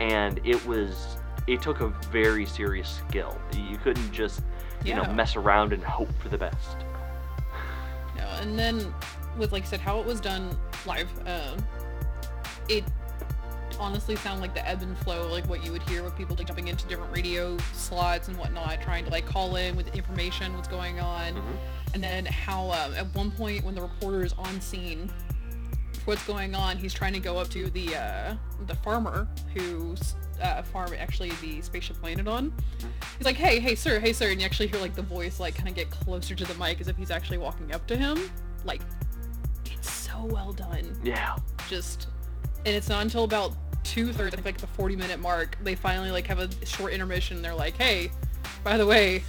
And 0.00 0.40
it 0.44 0.64
was 0.66 1.16
it 1.46 1.60
took 1.60 1.80
a 1.80 1.88
very 2.10 2.46
serious 2.46 2.88
skill. 2.88 3.38
You 3.52 3.76
couldn't 3.78 4.12
just 4.12 4.42
you 4.84 4.94
know 4.94 5.04
mess 5.12 5.36
around 5.36 5.72
and 5.72 5.82
hope 5.82 6.10
for 6.20 6.28
the 6.28 6.38
best. 6.38 6.78
No, 8.16 8.26
and 8.40 8.58
then 8.58 8.92
with 9.38 9.52
like 9.52 9.62
I 9.62 9.66
said, 9.66 9.80
how 9.80 10.00
it 10.00 10.06
was 10.06 10.20
done 10.20 10.56
live, 10.86 11.08
um, 11.26 11.64
it 12.68 12.84
honestly 13.78 14.16
sound 14.16 14.40
like 14.40 14.54
the 14.54 14.66
ebb 14.68 14.82
and 14.82 14.96
flow, 14.98 15.28
like 15.30 15.48
what 15.48 15.64
you 15.64 15.72
would 15.72 15.82
hear 15.84 16.02
with 16.02 16.16
people 16.16 16.36
like 16.36 16.46
jumping 16.46 16.68
into 16.68 16.86
different 16.86 17.14
radio 17.14 17.56
slots 17.72 18.28
and 18.28 18.36
whatnot, 18.38 18.80
trying 18.82 19.04
to 19.04 19.10
like 19.10 19.26
call 19.26 19.56
in 19.56 19.76
with 19.76 19.94
information, 19.94 20.54
what's 20.54 20.68
going 20.68 21.00
on, 21.00 21.34
Mhm. 21.34 21.42
and 21.94 22.02
then 22.02 22.24
how 22.26 22.70
um, 22.72 22.94
at 22.94 23.12
one 23.14 23.30
point 23.30 23.64
when 23.64 23.74
the 23.74 23.82
reporter 23.82 24.22
is 24.24 24.32
on 24.34 24.60
scene, 24.60 25.10
what's 26.04 26.24
going 26.26 26.54
on, 26.54 26.76
he's 26.76 26.92
trying 26.94 27.12
to 27.14 27.20
go 27.20 27.38
up 27.38 27.48
to 27.50 27.70
the 27.70 27.96
uh, 27.96 28.34
the 28.66 28.74
farmer 28.76 29.26
who's 29.54 30.14
uh, 30.42 30.62
farm 30.62 30.90
actually 30.98 31.30
the 31.40 31.62
spaceship 31.62 32.02
landed 32.02 32.26
on. 32.28 32.52
He's 33.18 33.24
like, 33.24 33.36
hey, 33.36 33.60
hey, 33.60 33.74
sir, 33.76 34.00
hey, 34.00 34.12
sir, 34.12 34.30
and 34.30 34.40
you 34.40 34.44
actually 34.46 34.66
hear 34.66 34.80
like 34.80 34.94
the 34.94 35.02
voice 35.02 35.38
like 35.40 35.54
kind 35.54 35.68
of 35.68 35.74
get 35.74 35.90
closer 35.90 36.34
to 36.34 36.44
the 36.44 36.54
mic 36.54 36.80
as 36.80 36.88
if 36.88 36.96
he's 36.96 37.10
actually 37.10 37.38
walking 37.38 37.72
up 37.72 37.86
to 37.86 37.96
him. 37.96 38.30
Like, 38.64 38.80
it's 39.70 39.90
so 39.90 40.24
well 40.24 40.52
done. 40.52 40.98
yeah 41.04 41.36
Just, 41.68 42.08
and 42.66 42.74
it's 42.74 42.88
not 42.88 43.02
until 43.02 43.24
about 43.24 43.63
two 43.84 44.12
thirds, 44.12 44.34
think 44.34 44.44
like 44.44 44.58
the 44.58 44.66
40 44.66 44.96
minute 44.96 45.20
mark, 45.20 45.56
they 45.62 45.74
finally 45.74 46.10
like 46.10 46.26
have 46.26 46.38
a 46.40 46.48
short 46.66 46.92
intermission. 46.92 47.40
They're 47.42 47.54
like, 47.54 47.76
hey, 47.76 48.10
by 48.64 48.76
the 48.76 48.86
way, 48.86 49.22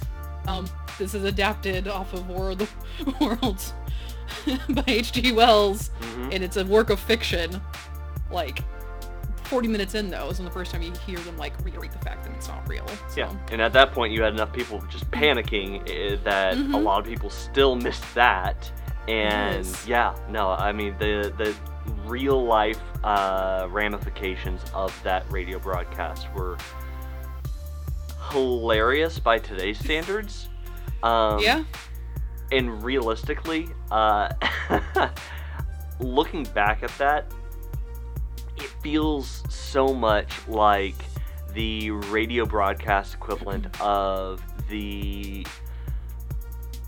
um, 0.48 0.66
this 0.98 1.14
is 1.14 1.24
adapted 1.24 1.86
off 1.88 2.12
of 2.14 2.28
War 2.28 2.50
of 2.50 2.58
the 2.58 2.68
Worlds 3.20 3.72
by 4.70 4.84
H.G. 4.86 5.32
Wells, 5.32 5.90
Mhm. 6.00 6.34
and 6.34 6.44
it's 6.44 6.56
a 6.56 6.64
work 6.64 6.90
of 6.90 6.98
fiction. 6.98 7.60
Like, 8.30 8.60
40 9.44 9.68
minutes 9.68 9.94
in 9.94 10.10
though 10.10 10.28
is 10.30 10.38
when 10.38 10.44
the 10.44 10.50
first 10.50 10.72
time 10.72 10.82
you 10.82 10.92
hear 11.06 11.18
them 11.20 11.36
like 11.38 11.52
reiterate 11.64 11.92
the 11.92 11.98
fact 11.98 12.24
that 12.24 12.32
it's 12.34 12.48
not 12.48 12.66
real. 12.68 12.84
So. 12.88 13.20
Yeah, 13.20 13.32
and 13.52 13.62
at 13.62 13.72
that 13.74 13.92
point, 13.92 14.12
you 14.12 14.20
had 14.22 14.32
enough 14.34 14.52
people 14.52 14.82
just 14.90 15.08
panicking 15.12 16.24
that 16.24 16.54
a 16.54 16.56
Mhm. 16.56 16.82
lot 16.82 16.98
of 17.00 17.06
people 17.06 17.30
still 17.30 17.76
missed 17.76 18.02
that. 18.14 18.68
And 19.06 19.64
Yes. 19.64 19.86
yeah, 19.86 20.16
no, 20.28 20.50
I 20.50 20.72
mean 20.72 20.96
the 20.98 21.32
the 21.38 21.54
real 22.06 22.44
life 22.44 22.80
uh, 23.04 23.68
ramifications 23.70 24.62
of 24.74 24.94
that 25.02 25.30
radio 25.30 25.58
broadcast 25.58 26.26
were 26.34 26.56
hilarious 28.30 29.18
by 29.18 29.38
today's 29.38 29.78
standards. 29.78 30.48
Um, 31.02 31.38
yeah. 31.40 31.64
and 32.50 32.82
realistically, 32.82 33.68
uh, 33.90 34.28
looking 36.00 36.44
back 36.44 36.82
at 36.82 36.96
that, 36.98 37.32
it 38.56 38.68
feels 38.82 39.42
so 39.48 39.94
much 39.94 40.32
like 40.48 40.94
the 41.52 41.90
radio 41.90 42.44
broadcast 42.44 43.14
equivalent 43.14 43.80
of 43.80 44.42
the 44.68 45.46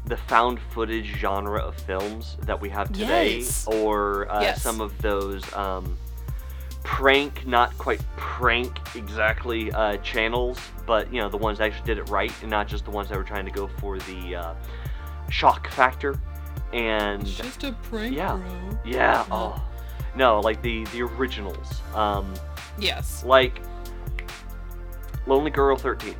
the 0.08 0.16
found 0.16 0.58
footage 0.72 1.06
genre 1.06 1.60
of 1.60 1.74
films 1.76 2.36
that 2.42 2.58
we 2.60 2.68
have 2.70 2.92
today, 2.92 3.38
Yes. 3.38 3.66
or 3.66 4.30
uh, 4.30 4.40
Yes. 4.42 4.62
some 4.62 4.80
of 4.80 4.96
those 5.02 5.42
um, 5.54 5.96
prank, 6.82 7.46
not 7.46 7.76
quite 7.78 8.00
prank 8.16 8.78
exactly 8.96 9.70
uh, 9.72 9.98
channels, 9.98 10.58
but 10.86 11.12
you 11.12 11.20
know 11.20 11.28
the 11.28 11.36
ones 11.36 11.58
that 11.58 11.64
actually 11.64 11.86
did 11.86 11.98
it 11.98 12.08
right, 12.08 12.32
and 12.42 12.50
not 12.50 12.66
just 12.66 12.84
the 12.86 12.90
ones 12.90 13.08
that 13.10 13.18
were 13.18 13.24
trying 13.24 13.44
to 13.44 13.50
go 13.50 13.66
for 13.78 13.98
the 13.98 14.36
uh, 14.36 14.54
shock 15.30 15.68
factor. 15.70 16.18
And 16.72 17.22
It's 17.22 17.34
just 17.34 17.64
a 17.64 17.72
prank, 17.72 18.14
yeah. 18.14 18.36
bro. 18.36 18.78
yeah, 18.84 19.24
No. 19.30 19.34
oh 19.36 19.62
no, 20.14 20.40
like 20.40 20.60
the 20.62 20.84
the 20.86 21.02
originals, 21.02 21.80
um, 21.94 22.32
Yes. 22.78 23.24
like 23.24 23.60
Lonely 25.26 25.50
Girl 25.50 25.76
13 25.76 26.14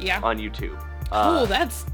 Yeah. 0.00 0.20
on 0.22 0.38
YouTube. 0.38 0.78
cool. 1.10 1.18
Uh, 1.18 1.44
That's. 1.46 1.84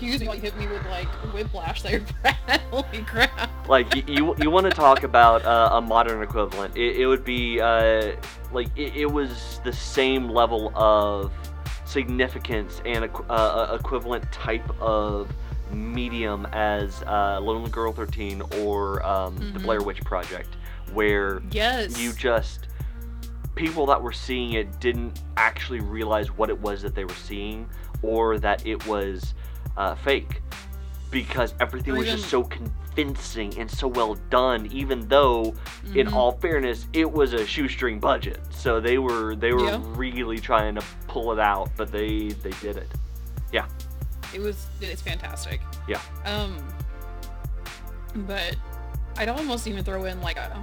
Excuse 0.00 0.20
me, 0.20 0.26
you 0.34 0.40
hit 0.40 0.56
me 0.56 0.66
with 0.68 0.84
like 0.86 1.08
whiplash 1.34 1.82
there, 1.82 2.00
Brad. 2.22 2.60
Holy 2.70 3.02
crap. 3.04 3.50
like 3.68 3.92
y- 3.94 4.04
you 4.06 4.34
you 4.38 4.50
want 4.50 4.64
to 4.64 4.70
talk 4.70 5.02
about 5.02 5.44
uh, 5.44 5.70
a 5.72 5.80
modern 5.80 6.22
equivalent 6.22 6.76
it, 6.76 6.96
it 7.00 7.06
would 7.06 7.24
be 7.24 7.60
uh, 7.60 8.12
like 8.52 8.68
it, 8.76 8.94
it 8.96 9.06
was 9.06 9.60
the 9.64 9.72
same 9.72 10.28
level 10.28 10.72
of 10.76 11.32
significance 11.84 12.80
and 12.84 13.04
uh, 13.04 13.32
uh, 13.32 13.76
equivalent 13.78 14.30
type 14.30 14.68
of 14.80 15.28
medium 15.72 16.46
as 16.52 17.02
uh, 17.06 17.40
lonely 17.42 17.70
girl 17.70 17.92
13 17.92 18.42
or 18.60 19.04
um, 19.06 19.36
the 19.36 19.58
Mhm. 19.58 19.62
blair 19.62 19.82
witch 19.82 20.00
project 20.04 20.56
where 20.92 21.42
Yes. 21.50 21.98
you 21.98 22.12
just 22.12 22.68
people 23.54 23.84
that 23.86 24.00
were 24.00 24.12
seeing 24.12 24.52
it 24.52 24.80
didn't 24.80 25.20
actually 25.36 25.80
realize 25.80 26.28
what 26.36 26.48
it 26.48 26.58
was 26.60 26.80
that 26.82 26.94
they 26.94 27.04
were 27.04 27.14
seeing 27.14 27.68
or 28.02 28.38
that 28.38 28.64
it 28.66 28.86
was 28.86 29.34
uh, 29.78 29.94
fake 29.94 30.42
because 31.10 31.54
everything 31.60 31.96
was 31.96 32.06
just 32.06 32.26
so 32.28 32.42
convincing 32.44 33.56
and 33.58 33.70
so 33.70 33.88
well 33.88 34.14
done 34.28 34.66
even 34.70 35.08
though 35.08 35.54
in 35.94 36.06
Mhm. 36.08 36.12
all 36.12 36.32
fairness 36.32 36.86
it 36.92 37.10
was 37.10 37.32
a 37.32 37.46
shoestring 37.46 37.98
budget 37.98 38.40
so 38.50 38.78
they 38.80 38.98
were 38.98 39.34
they 39.36 39.52
were 39.54 39.64
Yeah. 39.64 39.80
really 39.94 40.38
trying 40.38 40.74
to 40.74 40.82
pull 41.06 41.32
it 41.32 41.38
out 41.38 41.70
but 41.76 41.90
they 41.90 42.28
they 42.42 42.50
did 42.60 42.76
it 42.76 42.88
Yeah. 43.52 43.66
It 44.34 44.40
was. 44.40 44.66
It's 44.82 45.00
fantastic. 45.00 45.62
Yeah. 45.88 46.02
Um. 46.26 46.58
But 48.26 48.56
I'd 49.16 49.30
almost 49.30 49.66
even 49.66 49.82
throw 49.82 50.04
in 50.04 50.20
like 50.20 50.36
a 50.36 50.62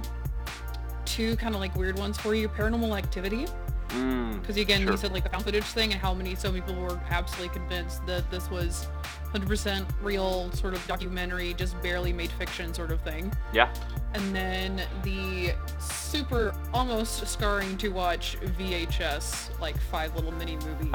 two 1.04 1.34
kind 1.36 1.52
of 1.52 1.60
like 1.60 1.74
weird 1.74 1.98
ones 1.98 2.16
for 2.16 2.32
you. 2.36 2.48
Paranormal 2.48 2.96
Activity, 2.96 3.46
mm, 3.90 4.40
because 4.40 4.56
again, 4.56 4.82
Sure. 4.82 4.92
you 4.92 4.96
said 4.96 5.12
like 5.12 5.22
the 5.24 5.30
found 5.30 5.44
footage 5.44 5.64
thing 5.64 5.92
and 5.92 6.00
how 6.00 6.12
many 6.14 6.34
so 6.34 6.50
many 6.50 6.60
people 6.62 6.80
were 6.82 6.98
absolutely 7.10 7.56
convinced 7.58 8.04
that 8.06 8.30
this 8.30 8.50
was 8.50 8.86
100% 9.34 9.84
real, 10.02 10.50
sort 10.52 10.72
of 10.72 10.86
documentary, 10.86 11.52
just 11.54 11.80
barely 11.82 12.12
made 12.12 12.30
fiction 12.30 12.72
sort 12.72 12.90
of 12.90 13.00
thing. 13.02 13.32
yeah 13.52 13.72
And 14.14 14.34
then 14.34 14.82
the 15.02 15.52
super 15.78 16.54
almost 16.72 17.26
scarring 17.26 17.76
to 17.78 17.88
watch 17.90 18.36
VHS 18.58 19.58
like 19.60 19.78
five 19.78 20.14
little 20.14 20.32
mini 20.32 20.56
movie 20.56 20.92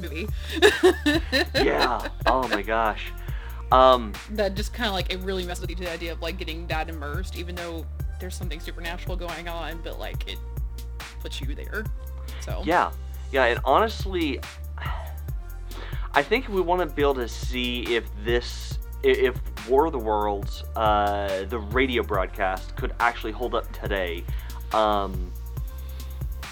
movie. 0.00 0.28
yeah 1.54 2.06
oh 2.26 2.46
my 2.48 2.62
gosh 2.62 3.12
um 3.70 4.12
that 4.32 4.54
just 4.54 4.74
kind 4.74 4.88
of 4.88 4.92
like 4.94 5.10
it 5.12 5.18
really 5.20 5.44
messes 5.46 5.62
with 5.62 5.70
you 5.70 5.76
to 5.76 5.84
the 5.84 5.90
idea 5.92 6.12
of 6.12 6.20
like 6.20 6.36
getting 6.36 6.66
that 6.66 6.88
immersed, 6.90 7.36
even 7.36 7.54
though 7.54 7.86
there's 8.20 8.34
something 8.36 8.60
supernatural 8.60 9.16
going 9.16 9.48
on, 9.48 9.80
but 9.82 9.98
like 9.98 10.28
it 10.30 10.38
puts 11.22 11.40
you 11.40 11.54
there. 11.54 11.84
So 12.40 12.62
Yeah, 12.64 12.90
yeah, 13.30 13.44
and 13.46 13.60
honestly, 13.64 14.40
I 16.14 16.22
think 16.22 16.48
we 16.48 16.60
want 16.60 16.86
to 16.86 16.94
be 16.94 17.02
able 17.02 17.14
to 17.14 17.28
see 17.28 17.82
if 17.94 18.04
this, 18.24 18.78
if 19.02 19.36
War 19.68 19.86
of 19.86 19.92
the 19.92 19.98
Worlds, 19.98 20.64
uh, 20.76 21.44
the 21.48 21.58
radio 21.58 22.02
broadcast, 22.02 22.76
could 22.76 22.92
actually 23.00 23.32
hold 23.32 23.54
up 23.54 23.70
today. 23.72 24.24
Um, 24.72 25.32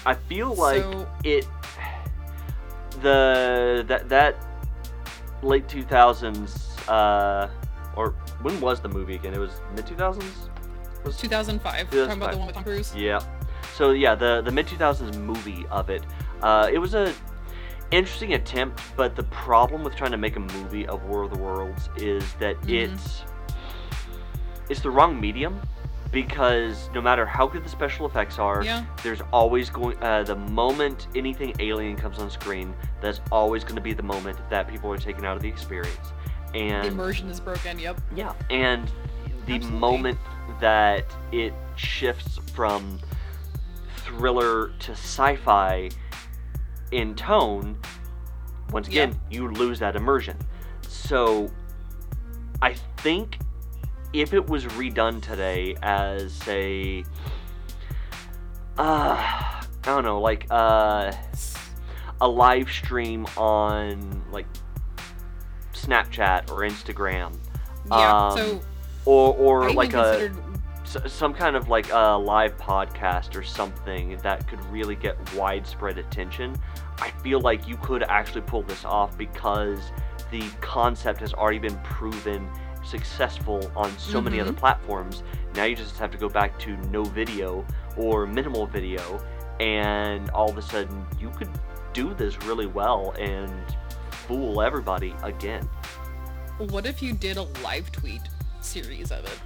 I 0.05 0.15
feel 0.15 0.55
like 0.55 0.81
So- 0.83 1.07
it, 1.23 1.47
the 3.01 3.83
that 3.87 4.09
that 4.09 4.35
late 5.43 5.67
two 5.67 5.83
thousands, 5.83 6.75
uh, 6.87 7.49
or 7.95 8.11
when 8.41 8.59
was 8.61 8.79
the 8.81 8.89
movie 8.89 9.15
again? 9.15 9.33
It 9.33 9.39
was 9.39 9.51
mid 9.75 9.85
two 9.85 9.95
thousands. 9.95 10.49
Was 11.03 11.17
2005. 11.17 11.89
Talking 11.89 11.99
about 11.99 12.31
2005. 12.31 12.31
the 12.31 12.37
one 12.37 12.45
with 12.47 12.55
Tom 12.55 12.63
Cruise. 12.63 12.95
yeah. 12.95 13.19
So 13.75 13.91
yeah, 13.91 14.15
the 14.15 14.41
the 14.43 14.51
mid 14.51 14.67
2000s 14.67 15.17
movie 15.17 15.65
of 15.71 15.89
it, 15.89 16.03
uh, 16.41 16.69
it 16.71 16.77
was 16.77 16.93
a 16.93 17.13
interesting 17.91 18.33
attempt, 18.33 18.81
but 18.95 19.15
the 19.15 19.23
problem 19.23 19.83
with 19.83 19.95
trying 19.95 20.11
to 20.11 20.17
make 20.17 20.35
a 20.37 20.39
movie 20.39 20.87
of 20.87 21.03
War 21.05 21.23
of 21.23 21.31
the 21.31 21.37
Worlds 21.37 21.89
is 21.97 22.23
that 22.35 22.59
Mhm. 22.61 22.93
it's 22.93 23.23
it's 24.69 24.79
the 24.81 24.89
wrong 24.89 25.19
medium 25.19 25.59
because 26.11 26.89
no 26.93 27.01
matter 27.01 27.25
how 27.25 27.47
good 27.47 27.63
the 27.63 27.69
special 27.69 28.05
effects 28.05 28.37
are, 28.39 28.63
Yeah. 28.63 28.83
there's 29.03 29.21
always 29.31 29.69
going 29.69 29.97
uh, 30.03 30.23
the 30.23 30.35
moment 30.35 31.07
anything 31.15 31.53
alien 31.59 31.95
comes 31.95 32.19
on 32.19 32.29
screen, 32.29 32.73
that's 33.01 33.21
always 33.31 33.63
going 33.63 33.75
to 33.75 33.81
be 33.81 33.93
the 33.93 34.03
moment 34.03 34.37
that 34.49 34.67
people 34.67 34.91
are 34.91 34.97
taken 34.97 35.25
out 35.25 35.35
of 35.37 35.41
the 35.41 35.47
experience. 35.49 36.13
And 36.53 36.83
The 36.83 36.87
immersion 36.89 37.29
is 37.29 37.39
broken. 37.39 37.79
Yep. 37.79 38.01
yeah, 38.15 38.33
and 38.49 38.89
the 39.45 39.55
Absolutely. 39.55 39.79
moment 39.79 40.19
that 40.59 41.05
it 41.31 41.53
shifts 41.77 42.39
from 42.53 42.99
thriller 44.17 44.69
to 44.79 44.91
sci-fi 44.91 45.89
in 46.91 47.15
tone, 47.15 47.77
once 48.71 48.87
Yeah. 48.89 49.03
again, 49.03 49.19
you 49.29 49.49
lose 49.49 49.79
that 49.79 49.95
immersion. 49.95 50.37
So, 50.87 51.49
I 52.61 52.73
think 52.97 53.39
if 54.13 54.33
it 54.33 54.47
was 54.47 54.65
redone 54.65 55.21
today 55.21 55.75
as 55.81 56.39
a, 56.47 57.03
uh, 58.77 59.15
I 59.17 59.61
don't 59.83 60.03
know, 60.03 60.19
like 60.19 60.45
uh, 60.49 61.11
a 62.19 62.27
live 62.27 62.69
stream 62.69 63.25
on 63.37 64.21
like 64.31 64.45
Snapchat 65.73 66.51
or 66.51 66.59
Instagram, 66.59 67.37
Yeah. 67.89 68.27
Um, 68.27 68.37
so 68.37 68.61
or 69.05 69.33
or 69.35 69.69
I 69.69 69.73
like 69.73 69.93
a 69.93 70.31
some 71.07 71.33
kind 71.33 71.55
of 71.55 71.67
like 71.69 71.89
a 71.91 72.17
live 72.17 72.57
podcast 72.57 73.35
or 73.35 73.43
something 73.43 74.17
that 74.17 74.47
could 74.47 74.63
really 74.65 74.95
get 74.95 75.17
widespread 75.35 75.97
attention. 75.97 76.55
I 76.99 77.11
feel 77.23 77.39
like 77.41 77.67
you 77.67 77.77
could 77.77 78.03
actually 78.03 78.41
pull 78.41 78.63
this 78.63 78.85
off 78.85 79.17
because 79.17 79.91
the 80.31 80.43
concept 80.61 81.19
has 81.21 81.33
already 81.33 81.59
been 81.59 81.77
proven 81.79 82.49
successful 82.83 83.71
on 83.75 83.95
so 83.97 84.19
many 84.21 84.37
Mhm. 84.37 84.41
other 84.41 84.53
platforms. 84.53 85.23
Now 85.55 85.65
you 85.65 85.75
just 85.75 85.97
have 85.99 86.11
to 86.11 86.17
go 86.17 86.29
back 86.29 86.57
to 86.59 86.75
no 86.87 87.03
video 87.03 87.65
or 87.97 88.25
minimal 88.25 88.65
video, 88.65 89.19
and 89.59 90.29
all 90.31 90.49
of 90.49 90.57
a 90.57 90.61
sudden 90.61 91.05
you 91.19 91.29
could 91.31 91.49
do 91.93 92.13
this 92.13 92.41
really 92.43 92.65
well 92.67 93.13
and 93.19 93.51
fool 94.27 94.61
everybody 94.61 95.15
again. 95.23 95.67
what 96.69 96.85
if 96.85 97.01
you 97.01 97.11
did 97.13 97.37
a 97.37 97.43
live 97.63 97.91
tweet 97.91 98.21
series 98.59 99.11
of 99.11 99.25
it? 99.25 99.39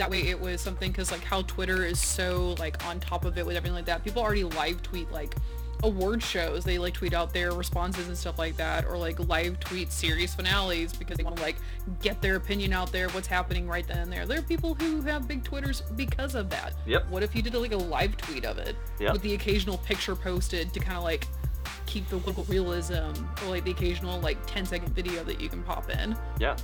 That 0.00 0.10
way 0.10 0.22
it 0.28 0.40
was 0.40 0.62
something 0.62 0.90
because 0.90 1.12
like 1.12 1.22
how 1.22 1.42
Twitter 1.42 1.84
is 1.84 2.00
so 2.00 2.54
like 2.58 2.82
on 2.86 3.00
top 3.00 3.26
of 3.26 3.36
it 3.36 3.44
with 3.44 3.54
everything 3.54 3.74
like 3.74 3.84
that. 3.84 4.02
People 4.02 4.22
already 4.22 4.44
live 4.44 4.82
tweet 4.82 5.12
like 5.12 5.34
award 5.82 6.22
shows. 6.22 6.64
They 6.64 6.78
like 6.78 6.94
tweet 6.94 7.12
out 7.12 7.34
their 7.34 7.52
responses 7.52 8.08
and 8.08 8.16
stuff 8.16 8.38
like 8.38 8.56
that, 8.56 8.86
or 8.86 8.96
like 8.96 9.18
live 9.28 9.60
tweet 9.60 9.92
series 9.92 10.34
finales 10.34 10.94
because 10.94 11.18
they 11.18 11.22
want 11.22 11.36
to 11.36 11.42
like 11.42 11.56
get 12.00 12.22
their 12.22 12.36
opinion 12.36 12.72
out 12.72 12.90
there, 12.92 13.10
what's 13.10 13.26
happening 13.26 13.68
right 13.68 13.86
then 13.86 13.98
and 13.98 14.10
there. 14.10 14.24
There 14.24 14.38
are 14.38 14.42
people 14.42 14.72
who 14.72 15.02
have 15.02 15.28
big 15.28 15.44
Twitters 15.44 15.82
because 15.96 16.34
of 16.34 16.48
that. 16.48 16.72
Yep. 16.86 17.10
What 17.10 17.22
if 17.22 17.36
you 17.36 17.42
did 17.42 17.54
like 17.54 17.72
a 17.72 17.76
live 17.76 18.16
tweet 18.16 18.46
of 18.46 18.56
it 18.56 18.76
Yep. 19.00 19.12
with 19.12 19.20
the 19.20 19.34
occasional 19.34 19.76
picture 19.76 20.16
posted 20.16 20.72
to 20.72 20.80
kind 20.80 20.96
of 20.96 21.04
like 21.04 21.26
keep 21.84 22.08
the 22.08 22.16
realism, 22.48 22.94
or 23.42 23.50
like 23.50 23.64
the 23.64 23.70
occasional 23.72 24.18
like 24.20 24.38
10 24.46 24.64
second 24.64 24.94
video 24.94 25.22
that 25.24 25.42
you 25.42 25.50
can 25.50 25.62
pop 25.62 25.90
in. 25.90 26.16
Yeah. 26.38 26.56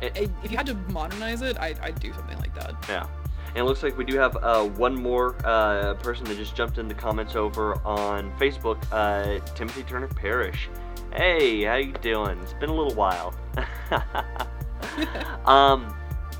It- 0.00 0.12
I- 0.16 0.44
If 0.44 0.50
you 0.50 0.56
had 0.56 0.66
to 0.66 0.74
modernize 0.92 1.42
it, 1.42 1.58
I'd, 1.60 1.78
I'd 1.80 2.00
do 2.00 2.12
something 2.12 2.38
like 2.38 2.54
that. 2.54 2.74
Yeah. 2.88 3.06
And 3.48 3.58
it 3.58 3.64
looks 3.64 3.82
like 3.82 3.98
we 3.98 4.04
do 4.04 4.16
have 4.16 4.36
uh, 4.36 4.62
one 4.64 4.94
more 4.94 5.34
uh, 5.44 5.94
person 5.94 6.24
that 6.26 6.36
just 6.36 6.54
jumped 6.54 6.78
in 6.78 6.86
the 6.86 6.94
comments 6.94 7.34
over 7.34 7.74
on 7.84 8.30
Facebook, 8.38 8.78
uh, 8.92 9.40
Timothy 9.56 9.82
Turner 9.82 10.06
Parrish. 10.06 10.68
Hey, 11.12 11.64
how 11.64 11.74
you 11.74 11.92
doing? 11.94 12.38
It's 12.42 12.52
been 12.54 12.70
a 12.70 12.74
little 12.74 12.94
while. 12.94 13.34
um, 15.46 15.92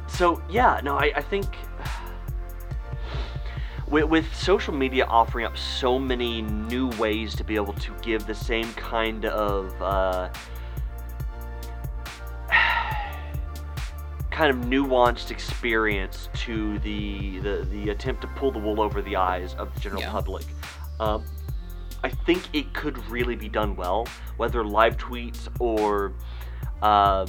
so 0.06 0.40
yeah, 0.48 0.80
no, 0.84 0.96
I, 0.96 1.12
I 1.16 1.22
think 1.22 1.46
with, 3.88 4.04
with 4.04 4.32
social 4.34 4.72
media 4.72 5.04
offering 5.06 5.44
up 5.46 5.58
so 5.58 5.98
many 5.98 6.42
new 6.42 6.88
ways 6.90 7.34
to 7.36 7.44
be 7.44 7.56
able 7.56 7.72
to 7.74 7.92
give 8.02 8.26
the 8.26 8.34
same 8.34 8.72
kind 8.74 9.24
of 9.24 9.80
kind 14.40 14.50
of 14.58 14.70
nuanced 14.70 15.30
experience 15.30 16.30
to 16.32 16.78
the, 16.78 17.40
the 17.40 17.68
the 17.70 17.90
attempt 17.90 18.22
to 18.22 18.26
pull 18.28 18.50
the 18.50 18.58
wool 18.58 18.80
over 18.80 19.02
the 19.02 19.14
eyes 19.14 19.52
of 19.58 19.74
the 19.74 19.80
general 19.80 20.00
Yeah. 20.00 20.10
public. 20.10 20.46
Um, 20.98 21.26
I 22.02 22.08
think 22.08 22.48
it 22.54 22.72
could 22.72 22.96
really 23.10 23.36
be 23.36 23.50
done 23.50 23.76
well, 23.76 24.08
whether 24.38 24.64
live 24.64 24.96
tweets 24.96 25.46
or 25.58 26.14
um, 26.80 27.26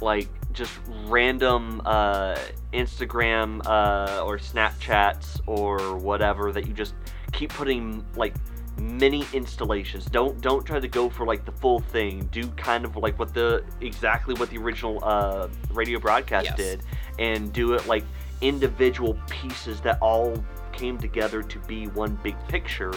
like 0.00 0.30
just 0.54 0.72
random 1.04 1.82
uh, 1.84 2.38
Instagram 2.72 3.60
uh, 3.66 4.24
or 4.24 4.38
Snapchats 4.38 5.38
or 5.46 5.98
whatever 5.98 6.50
that 6.50 6.66
you 6.66 6.72
just 6.72 6.94
keep 7.32 7.50
putting 7.52 8.02
like 8.16 8.32
mini 8.78 9.24
installations. 9.32 10.04
Don't 10.06 10.40
don't 10.40 10.64
try 10.64 10.80
to 10.80 10.88
go 10.88 11.08
for 11.08 11.26
like 11.26 11.44
the 11.44 11.52
full 11.52 11.80
thing. 11.80 12.28
Do 12.32 12.46
kind 12.50 12.84
of 12.84 12.96
like 12.96 13.18
what 13.18 13.34
the 13.34 13.64
exactly 13.80 14.34
what 14.34 14.50
the 14.50 14.58
original 14.58 15.00
uh, 15.02 15.48
radio 15.72 15.98
broadcast 15.98 16.46
Yes. 16.46 16.56
did, 16.56 16.82
and 17.18 17.52
do 17.52 17.74
it 17.74 17.86
like 17.86 18.04
individual 18.40 19.18
pieces 19.28 19.80
that 19.82 19.98
all 20.00 20.34
came 20.72 20.98
together 20.98 21.42
to 21.42 21.58
be 21.60 21.86
one 21.88 22.18
big 22.22 22.36
picture. 22.48 22.92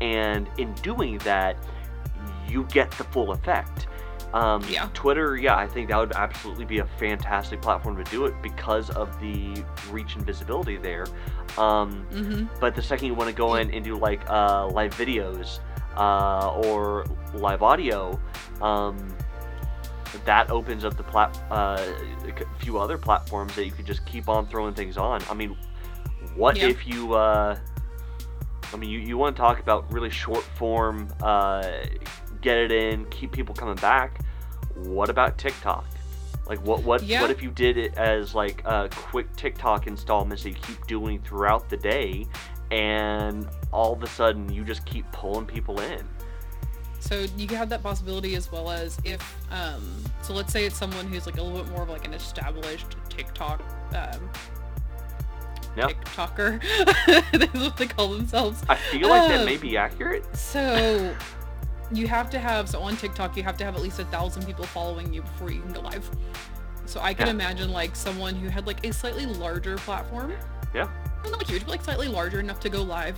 And 0.00 0.48
in 0.58 0.72
doing 0.74 1.18
that, 1.18 1.56
you 2.48 2.64
get 2.64 2.90
the 2.92 3.04
full 3.04 3.32
effect. 3.32 3.86
Um, 4.32 4.62
Yeah. 4.68 4.88
Twitter, 4.94 5.36
yeah, 5.36 5.56
I 5.56 5.66
think 5.66 5.88
that 5.88 5.98
would 5.98 6.12
absolutely 6.12 6.64
be 6.64 6.78
a 6.78 6.86
fantastic 6.98 7.60
platform 7.60 7.96
to 8.02 8.04
do 8.10 8.26
it 8.26 8.34
because 8.42 8.88
of 8.90 9.18
the 9.20 9.64
reach 9.90 10.14
and 10.16 10.24
visibility 10.24 10.76
there. 10.76 11.06
Um, 11.58 12.06
Mm-hmm. 12.12 12.44
but 12.60 12.74
the 12.76 12.82
second 12.82 13.06
you 13.08 13.14
want 13.14 13.28
to 13.28 13.34
go 13.34 13.56
in 13.56 13.72
and 13.74 13.84
do 13.84 13.96
like 13.96 14.20
uh, 14.30 14.68
live 14.68 14.94
videos 14.94 15.58
uh, 15.96 16.52
or 16.64 17.06
live 17.34 17.62
audio, 17.62 18.18
um, 18.62 19.08
that 20.24 20.50
opens 20.50 20.84
up 20.84 20.96
the 20.96 21.02
plat- 21.02 21.40
uh, 21.50 21.80
a 22.26 22.58
few 22.60 22.78
other 22.78 22.98
platforms 22.98 23.54
that 23.56 23.64
you 23.64 23.70
could 23.72 23.86
just 23.86 24.04
keep 24.06 24.28
on 24.28 24.46
throwing 24.46 24.74
things 24.74 24.96
on. 24.96 25.20
I 25.30 25.34
mean, 25.34 25.56
what 26.36 26.56
Yeah. 26.56 26.66
if 26.68 26.86
you? 26.86 27.14
Uh, 27.14 27.56
I 28.72 28.76
mean, 28.76 28.90
you, 28.90 29.00
you 29.00 29.18
want 29.18 29.34
to 29.34 29.40
talk 29.42 29.58
about 29.58 29.90
really 29.92 30.10
short 30.10 30.44
form, 30.56 31.08
uh, 31.22 31.64
get 32.40 32.56
it 32.58 32.70
in, 32.72 33.04
keep 33.06 33.32
people 33.32 33.54
coming 33.54 33.76
back. 33.76 34.20
What 34.74 35.08
about 35.10 35.38
TikTok? 35.38 35.84
Like 36.46 36.64
what 36.64 36.82
what 36.82 37.02
Yeah. 37.02 37.20
what 37.22 37.30
if 37.30 37.42
you 37.42 37.50
did 37.50 37.76
it 37.76 37.94
as 37.94 38.34
like 38.34 38.62
a 38.64 38.88
quick 38.94 39.34
TikTok 39.36 39.86
installments 39.86 40.42
that 40.42 40.50
you 40.50 40.56
keep 40.56 40.84
doing 40.86 41.20
throughout 41.20 41.68
the 41.68 41.76
day, 41.76 42.26
and 42.70 43.48
all 43.72 43.92
of 43.92 44.02
a 44.02 44.06
sudden 44.08 44.52
you 44.52 44.64
just 44.64 44.84
keep 44.84 45.10
pulling 45.12 45.46
people 45.46 45.80
in. 45.80 46.04
So 46.98 47.24
you 47.36 47.48
have 47.56 47.68
that 47.70 47.82
possibility 47.82 48.34
as 48.34 48.52
well 48.52 48.68
as 48.70 48.98
if, 49.04 49.22
um, 49.50 49.82
so 50.22 50.34
let's 50.34 50.52
say 50.52 50.66
it's 50.66 50.76
someone 50.76 51.06
who's 51.06 51.24
like 51.24 51.38
a 51.38 51.42
little 51.42 51.62
bit 51.62 51.72
more 51.72 51.82
of 51.84 51.88
like 51.88 52.04
an 52.06 52.12
established 52.12 52.96
TikTok, 53.08 53.62
um, 53.94 54.28
Yeah. 55.76 55.86
TikToker. 55.88 56.60
That's 57.38 57.54
what 57.58 57.76
they 57.78 57.86
call 57.86 58.08
themselves. 58.08 58.62
I 58.68 58.74
feel 58.74 59.08
like 59.08 59.28
that 59.28 59.40
Um, 59.40 59.46
may 59.46 59.56
be 59.56 59.76
accurate. 59.78 60.24
So 60.36 61.14
you 61.92 62.06
have 62.06 62.30
to 62.30 62.38
have, 62.38 62.68
so 62.68 62.80
on 62.80 62.96
TikTok, 62.96 63.36
you 63.36 63.42
have 63.42 63.56
to 63.58 63.64
have 63.64 63.74
at 63.74 63.82
least 63.82 63.98
a 63.98 64.04
thousand 64.06 64.46
people 64.46 64.64
following 64.64 65.12
you 65.12 65.22
before 65.22 65.50
you 65.50 65.60
can 65.60 65.72
go 65.72 65.80
live. 65.80 66.08
So 66.86 67.00
I 67.00 67.14
can 67.14 67.26
Yeah. 67.26 67.32
imagine 67.32 67.70
like 67.70 67.94
someone 67.96 68.34
who 68.34 68.48
had 68.48 68.66
like 68.66 68.84
a 68.86 68.92
slightly 68.92 69.26
larger 69.26 69.76
platform, 69.76 70.32
Yeah. 70.74 70.88
not 71.24 71.38
like 71.38 71.48
huge, 71.48 71.62
but 71.62 71.70
like 71.70 71.84
slightly 71.84 72.08
larger 72.08 72.40
enough 72.40 72.60
to 72.60 72.68
go 72.68 72.82
live, 72.82 73.16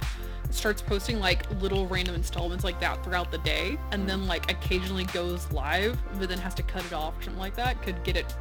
starts 0.50 0.82
posting 0.82 1.20
like 1.20 1.50
little 1.60 1.86
random 1.86 2.14
installments 2.14 2.64
like 2.64 2.78
that 2.80 3.02
throughout 3.04 3.30
the 3.30 3.38
day, 3.38 3.78
and 3.90 4.04
mm. 4.04 4.06
then 4.06 4.26
like 4.26 4.50
occasionally 4.50 5.04
goes 5.04 5.50
live, 5.52 5.98
but 6.18 6.28
then 6.28 6.38
has 6.38 6.54
to 6.54 6.62
cut 6.62 6.84
it 6.84 6.92
off 6.92 7.18
or 7.18 7.22
something 7.22 7.40
like 7.40 7.56
that, 7.56 7.80
could 7.82 8.02
get 8.04 8.16
it 8.16 8.36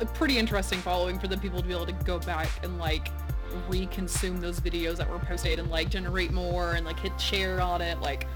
a 0.00 0.06
pretty 0.06 0.38
interesting 0.38 0.80
following 0.80 1.18
for 1.18 1.28
the 1.28 1.36
people 1.36 1.60
to 1.60 1.66
be 1.66 1.72
able 1.72 1.86
to 1.86 1.92
go 1.92 2.18
back 2.20 2.48
and 2.64 2.78
like 2.78 3.08
reconsume 3.68 4.40
those 4.40 4.58
videos 4.60 4.96
that 4.96 5.08
were 5.08 5.18
posted 5.18 5.58
and 5.58 5.70
like 5.70 5.88
generate 5.90 6.32
more 6.32 6.72
and 6.72 6.84
like 6.86 6.98
hit 6.98 7.18
share 7.20 7.60
on 7.60 7.80
it. 7.80 8.00
Like 8.00 8.26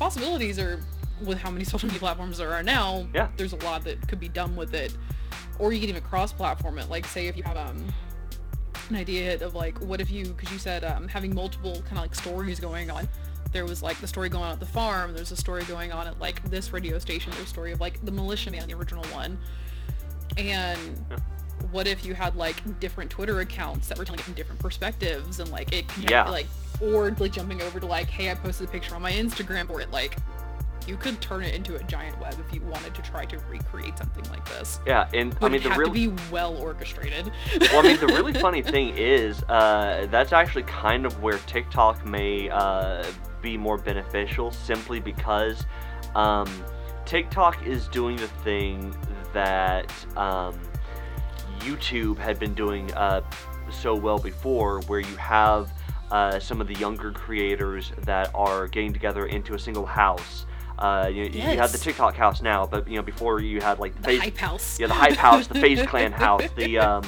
possibilities 0.00 0.58
are 0.58 0.80
with 1.22 1.38
how 1.38 1.50
many 1.50 1.64
social 1.72 1.86
media 1.86 2.00
platforms 2.00 2.38
there 2.38 2.52
are 2.52 2.62
now. 2.62 3.06
Yeah. 3.14 3.28
There's 3.36 3.52
a 3.52 3.56
lot 3.58 3.84
that 3.84 4.08
could 4.08 4.18
be 4.18 4.28
done 4.28 4.56
with 4.56 4.74
it. 4.74 4.96
Or 5.60 5.72
you 5.72 5.78
can 5.78 5.90
even 5.90 6.02
cross-platform 6.02 6.78
it. 6.78 6.88
Like 6.88 7.06
say 7.06 7.28
if 7.28 7.36
you 7.36 7.44
have 7.44 7.56
um 7.56 7.84
an 8.88 8.96
idea 8.96 9.34
of 9.44 9.54
like 9.54 9.78
what 9.82 10.00
if 10.00 10.10
you 10.10 10.24
because 10.24 10.50
you 10.50 10.58
said 10.58 10.82
um, 10.82 11.06
having 11.06 11.32
multiple 11.32 11.74
kind 11.82 11.92
of 11.92 11.98
like 11.98 12.14
stories 12.14 12.58
going 12.58 12.90
on 12.90 13.08
there 13.52 13.64
was 13.64 13.84
like 13.84 14.00
the 14.00 14.06
story 14.06 14.28
going 14.28 14.42
on 14.42 14.50
at 14.50 14.58
the 14.58 14.66
farm 14.66 15.14
there's 15.14 15.30
a 15.30 15.36
story 15.36 15.62
going 15.64 15.92
on 15.92 16.08
at 16.08 16.18
like 16.18 16.42
this 16.50 16.72
radio 16.72 16.98
station 16.98 17.30
there's 17.30 17.44
a 17.44 17.48
story 17.48 17.70
of 17.70 17.80
like 17.80 18.04
the 18.04 18.10
militiaman 18.10 18.66
the 18.66 18.74
original 18.74 19.04
one 19.12 19.38
and. 20.36 21.04
What 21.70 21.86
if 21.86 22.04
you 22.04 22.14
had 22.14 22.34
like 22.36 22.80
different 22.80 23.10
twitter 23.10 23.40
accounts 23.40 23.88
that 23.88 23.98
were 23.98 24.04
telling 24.04 24.18
it 24.20 24.24
from 24.24 24.34
different 24.34 24.60
perspectives 24.60 25.40
and 25.40 25.50
like 25.50 25.72
it 25.72 25.84
Yeah. 25.98 26.28
like 26.28 26.46
or 26.80 27.10
like 27.18 27.32
jumping 27.32 27.60
over 27.62 27.80
to 27.80 27.86
like 27.86 28.08
hey 28.08 28.30
i 28.30 28.34
posted 28.34 28.68
a 28.68 28.70
picture 28.70 28.94
on 28.94 29.02
my 29.02 29.12
instagram 29.12 29.66
for 29.66 29.80
it 29.80 29.90
like 29.90 30.16
you 30.86 30.96
could 30.96 31.20
turn 31.20 31.42
it 31.44 31.54
into 31.54 31.76
a 31.76 31.82
giant 31.84 32.18
web 32.20 32.34
if 32.44 32.54
you 32.54 32.62
wanted 32.62 32.94
to 32.94 33.02
try 33.02 33.24
to 33.26 33.38
recreate 33.50 33.96
something 33.98 34.24
like 34.30 34.44
this 34.48 34.80
Yeah, 34.86 35.08
and 35.12 35.36
I 35.42 35.48
mean 35.50 35.62
the 35.62 35.68
have 35.68 35.78
real 35.78 35.88
to 35.88 35.92
be 35.94 36.08
well 36.32 36.56
orchestrated 36.56 37.30
well, 37.60 37.78
I 37.80 37.82
mean, 37.82 38.00
the 38.00 38.06
really 38.06 38.32
funny 38.40 38.62
thing 38.62 38.96
is, 38.96 39.42
uh, 39.44 40.06
that's 40.10 40.32
actually 40.32 40.62
kind 40.62 41.04
of 41.04 41.22
where 41.22 41.36
TikTok 41.46 42.04
may 42.06 42.48
uh, 42.48 43.04
be 43.42 43.56
more 43.58 43.76
beneficial, 43.76 44.50
simply 44.50 45.00
because 45.00 45.66
um, 46.14 46.48
TikTok 47.04 47.64
is 47.66 47.86
doing 47.88 48.16
the 48.16 48.28
thing 48.42 48.96
that 49.34 49.92
um, 50.16 50.58
YouTube 51.60 52.18
had 52.18 52.38
been 52.38 52.54
doing 52.54 52.92
uh, 52.94 53.22
so 53.70 53.94
well 53.94 54.18
before, 54.18 54.80
where 54.82 55.00
you 55.00 55.16
have 55.16 55.72
uh, 56.10 56.38
some 56.40 56.60
of 56.60 56.66
the 56.66 56.74
younger 56.74 57.12
creators 57.12 57.92
that 58.02 58.30
are 58.34 58.66
getting 58.68 58.92
together 58.92 59.26
into 59.26 59.54
a 59.54 59.58
single 59.58 59.86
house. 59.86 60.46
Uh, 60.78 61.08
you, 61.12 61.24
you 61.24 61.40
have 61.42 61.70
the 61.72 61.78
TikTok 61.78 62.16
house 62.16 62.40
now, 62.42 62.66
but 62.66 62.88
you 62.88 62.96
know 62.96 63.02
before 63.02 63.40
you 63.40 63.60
had 63.60 63.78
like 63.78 63.94
the 63.96 64.02
Face- 64.02 64.20
hype 64.20 64.36
house 64.38 64.80
yeah, 64.80 64.86
the 64.86 64.94
Hype 64.94 65.12
House, 65.14 65.46
the 65.46 65.54
FaZe 65.60 65.82
Clan 65.86 66.10
House, 66.10 66.42
the 66.56 66.78
um, 66.78 67.04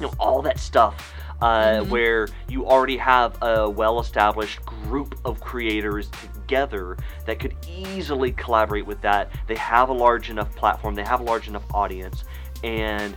you 0.00 0.06
know, 0.06 0.12
all 0.18 0.40
that 0.42 0.58
stuff. 0.58 1.12
Uh, 1.42 1.80
Mhm. 1.82 1.88
Where 1.90 2.28
you 2.48 2.64
already 2.66 2.96
have 2.96 3.36
a 3.42 3.68
well-established 3.68 4.64
group 4.64 5.18
of 5.24 5.40
creators 5.40 6.08
together 6.22 6.96
that 7.26 7.38
could 7.40 7.54
easily 7.68 8.32
collaborate 8.32 8.86
with 8.86 9.00
that. 9.02 9.30
They 9.48 9.56
have 9.56 9.88
a 9.90 9.92
large 9.92 10.30
enough 10.30 10.54
platform, 10.56 10.94
they 10.94 11.02
have 11.02 11.20
a 11.20 11.24
large 11.24 11.48
enough 11.48 11.64
audience, 11.74 12.24
and 12.62 13.16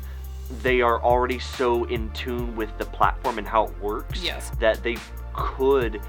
they 0.61 0.81
are 0.81 1.01
already 1.03 1.39
so 1.39 1.83
in 1.85 2.09
tune 2.11 2.55
with 2.55 2.75
the 2.77 2.85
platform 2.85 3.37
and 3.37 3.47
how 3.47 3.65
it 3.65 3.81
works 3.81 4.21
yes 4.23 4.51
that 4.59 4.81
they 4.83 4.97
could 5.33 6.01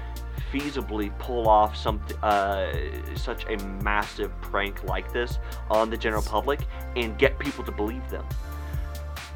feasibly 0.51 1.15
pull 1.19 1.47
off 1.47 1.75
something 1.75 2.17
uh, 2.23 2.73
such 3.15 3.45
a 3.45 3.57
massive 3.83 4.31
prank 4.41 4.83
like 4.83 5.11
this 5.13 5.37
on 5.69 5.89
the 5.89 5.97
general 5.97 6.23
public 6.23 6.59
and 6.95 7.17
get 7.17 7.37
people 7.37 7.63
to 7.63 7.71
believe 7.71 8.07
them. 8.09 8.25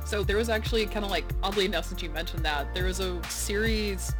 So 0.06 0.24
there 0.24 0.38
was 0.38 0.50
actually 0.50 0.86
kind 0.86 1.06
of 1.06 1.12
like, 1.12 1.26
oddly 1.42 1.66
enough, 1.66 1.86
since 1.86 2.02
you 2.02 2.10
mentioned 2.10 2.44
that, 2.46 2.74
there 2.74 2.86
was 2.86 3.00
a 3.00 3.24
series, 3.26 4.14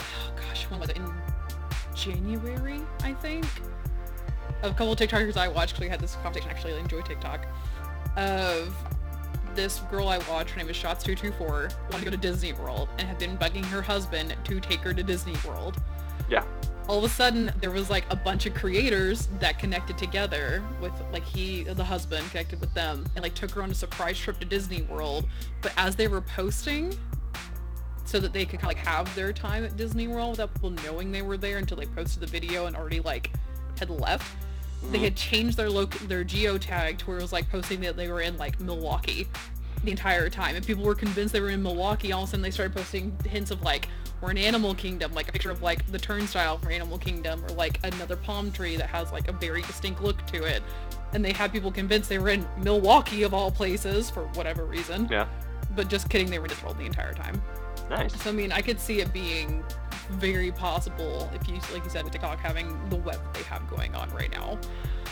oh 0.00 0.32
gosh, 0.36 0.64
when 0.70 0.80
was 0.80 0.90
it? 0.90 0.96
In 0.96 1.12
January, 1.94 2.80
I 3.02 3.14
think? 3.14 3.44
Of 4.62 4.72
a 4.72 4.74
couple 4.74 4.92
of 4.92 4.98
TikTokers 4.98 5.36
I 5.36 5.48
watched, 5.48 5.74
because 5.74 5.82
we 5.82 5.88
had 5.88 6.00
this 6.00 6.16
conversation, 6.16 6.50
actually, 6.50 6.74
I 6.74 6.78
enjoy 6.78 7.02
TikTok, 7.02 7.46
of 8.16 8.74
this 9.58 9.80
girl 9.90 10.06
I 10.06 10.18
watched, 10.30 10.50
her 10.50 10.58
name 10.60 10.70
is 10.70 10.76
Shots224, 10.76 11.40
wanted 11.90 11.98
to 11.98 12.04
go 12.04 12.10
to 12.12 12.16
Disney 12.16 12.52
World, 12.52 12.88
and 12.96 13.08
had 13.08 13.18
been 13.18 13.36
bugging 13.36 13.64
her 13.64 13.82
husband 13.82 14.36
to 14.44 14.60
take 14.60 14.78
her 14.80 14.94
to 14.94 15.02
Disney 15.02 15.34
World 15.44 15.76
Yeah. 16.30 16.44
all 16.86 16.98
of 16.98 17.04
a 17.04 17.08
sudden 17.08 17.50
there 17.60 17.72
was 17.72 17.90
like 17.90 18.04
a 18.10 18.14
bunch 18.16 18.46
of 18.46 18.54
creators 18.54 19.28
that 19.40 19.58
connected 19.58 19.98
together 19.98 20.62
with 20.80 20.92
like 21.12 21.24
he 21.24 21.64
the 21.64 21.82
husband 21.82 22.24
connected 22.30 22.60
with 22.60 22.72
them 22.74 23.04
and 23.16 23.22
like 23.24 23.34
took 23.34 23.50
her 23.50 23.62
on 23.64 23.70
a 23.72 23.74
surprise 23.74 24.16
trip 24.18 24.38
to 24.38 24.44
disney 24.46 24.82
world 24.82 25.26
but 25.60 25.72
as 25.76 25.96
they 25.96 26.06
were 26.06 26.20
posting 26.20 26.94
so 28.04 28.20
that 28.20 28.32
they 28.32 28.44
could 28.46 28.60
kind 28.60 28.72
of 28.72 28.78
like 28.78 28.86
have 28.86 29.12
their 29.16 29.32
time 29.32 29.64
at 29.64 29.76
disney 29.76 30.06
world 30.06 30.30
without 30.32 30.52
people 30.54 30.70
knowing 30.84 31.10
they 31.10 31.22
were 31.22 31.36
there 31.36 31.58
until 31.58 31.76
they 31.76 31.86
posted 31.86 32.20
the 32.22 32.26
video 32.26 32.66
and 32.66 32.76
already 32.76 33.00
like 33.00 33.32
had 33.78 33.90
left 33.90 34.36
they 34.90 34.98
had 34.98 35.16
changed 35.16 35.56
their 35.56 35.68
loc 35.70 35.90
their 36.00 36.24
geotag 36.24 36.98
to 36.98 37.06
where 37.06 37.18
it 37.18 37.22
was 37.22 37.32
like 37.32 37.48
posting 37.50 37.80
that 37.80 37.96
they 37.96 38.08
were 38.08 38.20
in 38.20 38.36
like 38.38 38.58
milwaukee 38.60 39.26
the 39.84 39.90
entire 39.90 40.28
time 40.28 40.56
and 40.56 40.66
people 40.66 40.82
were 40.82 40.94
convinced 40.94 41.32
they 41.32 41.40
were 41.40 41.50
in 41.50 41.62
milwaukee 41.62 42.12
all 42.12 42.22
of 42.22 42.28
a 42.28 42.30
sudden 42.30 42.42
they 42.42 42.50
started 42.50 42.74
posting 42.74 43.16
hints 43.26 43.50
of 43.50 43.60
like 43.62 43.88
we're 44.20 44.30
in 44.30 44.38
animal 44.38 44.74
kingdom 44.74 45.12
like 45.14 45.28
a 45.28 45.32
picture 45.32 45.50
of 45.50 45.62
like 45.62 45.86
the 45.92 45.98
turnstile 45.98 46.58
from 46.58 46.72
animal 46.72 46.98
kingdom 46.98 47.44
or 47.44 47.48
like 47.50 47.78
another 47.84 48.16
palm 48.16 48.50
tree 48.50 48.76
that 48.76 48.88
has 48.88 49.12
like 49.12 49.28
a 49.28 49.32
very 49.32 49.62
distinct 49.62 50.02
look 50.02 50.24
to 50.26 50.42
it 50.44 50.62
and 51.12 51.24
they 51.24 51.32
had 51.32 51.52
people 51.52 51.70
convinced 51.70 52.08
they 52.08 52.18
were 52.18 52.30
in 52.30 52.46
milwaukee 52.62 53.22
of 53.22 53.32
all 53.34 53.50
places 53.50 54.10
for 54.10 54.24
whatever 54.34 54.64
reason 54.64 55.06
Yeah. 55.10 55.26
but 55.76 55.88
just 55.88 56.08
kidding 56.08 56.28
they 56.30 56.38
were 56.38 56.48
Disney 56.48 56.64
World 56.64 56.78
the 56.78 56.86
entire 56.86 57.12
time 57.14 57.40
Nice. 57.88 58.20
so 58.22 58.30
i 58.30 58.32
mean 58.32 58.50
i 58.52 58.60
could 58.60 58.80
see 58.80 59.00
it 59.00 59.12
being 59.12 59.62
very 60.12 60.50
possible 60.52 61.30
if 61.34 61.46
you 61.48 61.54
like 61.72 61.84
you 61.84 61.90
said 61.90 62.02
with 62.04 62.12
tiktok 62.12 62.38
having 62.38 62.78
the 62.88 62.96
web 62.96 63.20
they 63.34 63.42
have 63.42 63.68
going 63.68 63.94
on 63.94 64.08
right 64.10 64.30
now 64.32 64.58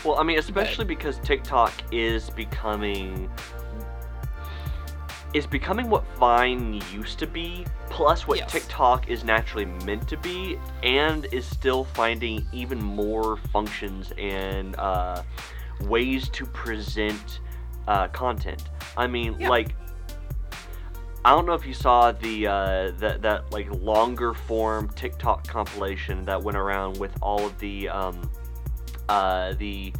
Well, 0.05 0.17
I 0.19 0.23
mean, 0.23 0.37
especially 0.37 0.85
because 0.85 1.17
TikTok 1.19 1.73
is 1.91 2.29
becoming 2.29 3.29
is 5.33 5.45
becoming 5.45 5.89
what 5.89 6.03
Vine 6.17 6.81
used 6.93 7.19
to 7.19 7.27
be, 7.27 7.65
plus 7.89 8.27
what 8.27 8.37
Yes. 8.37 8.51
TikTok 8.51 9.09
is 9.09 9.23
naturally 9.23 9.65
meant 9.85 10.07
to 10.07 10.17
be, 10.17 10.57
and 10.83 11.25
is 11.33 11.45
still 11.45 11.83
finding 11.83 12.47
even 12.53 12.81
more 12.81 13.37
functions 13.51 14.13
and 14.17 14.75
uh, 14.77 15.21
ways 15.81 16.29
to 16.29 16.45
present 16.45 17.39
uh, 17.87 18.07
content. 18.09 18.63
I 18.95 19.07
mean, 19.07 19.35
Yeah. 19.37 19.49
like, 19.49 19.75
I 21.27 21.31
don't 21.31 21.45
know 21.45 21.55
if 21.55 21.65
you 21.65 21.73
saw 21.73 22.13
the 22.13 22.47
uh, 22.47 22.91
that 22.99 23.21
that 23.21 23.51
like 23.51 23.69
longer 23.81 24.33
form 24.33 24.87
TikTok 24.95 25.45
compilation 25.45 26.23
that 26.23 26.41
went 26.41 26.57
around 26.57 26.97
with 26.99 27.11
all 27.21 27.45
of 27.45 27.59
the 27.59 27.89
um, 27.89 28.31
uh, 29.09 29.51
the 29.55 29.91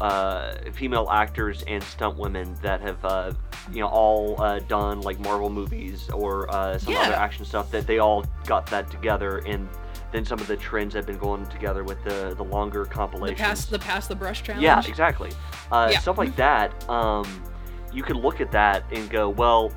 uh, 0.00 0.54
female 0.72 1.08
actors 1.10 1.62
and 1.66 1.82
stunt 1.82 2.16
women 2.16 2.54
that 2.62 2.80
have 2.80 3.04
uh, 3.04 3.32
you 3.70 3.80
know 3.80 3.88
all 3.88 4.40
uh, 4.40 4.58
done 4.60 5.02
like 5.02 5.20
Marvel 5.20 5.50
movies 5.50 6.08
or 6.08 6.50
uh, 6.50 6.78
some 6.78 6.96
other 6.96 7.12
action 7.12 7.44
stuff 7.44 7.70
that 7.70 7.86
they 7.86 7.98
all 7.98 8.24
got 8.46 8.64
that 8.68 8.90
together 8.90 9.42
and 9.46 9.68
then 10.10 10.24
some 10.24 10.38
of 10.40 10.46
the 10.46 10.56
trends 10.56 10.94
have 10.94 11.04
been 11.04 11.18
going 11.18 11.44
together 11.48 11.84
with 11.84 12.02
the 12.02 12.32
the 12.34 12.44
longer 12.44 12.84
The 12.84 12.88
compilations. 12.88 13.40
pass 13.40 13.66
the 13.66 13.78
pass 13.78 14.06
the 14.06 14.16
brush 14.16 14.42
challenge. 14.42 14.62
Yeah, 14.64 14.82
exactly. 14.88 15.32
Uh, 15.70 15.90
Yeah. 15.92 15.98
Stuff 15.98 16.16
like 16.16 16.34
that. 16.36 16.88
Um, 16.88 17.44
you 17.92 18.02
can 18.02 18.16
look 18.16 18.40
at 18.40 18.50
that 18.52 18.84
and 18.90 19.08
go, 19.10 19.28
well, 19.28 19.70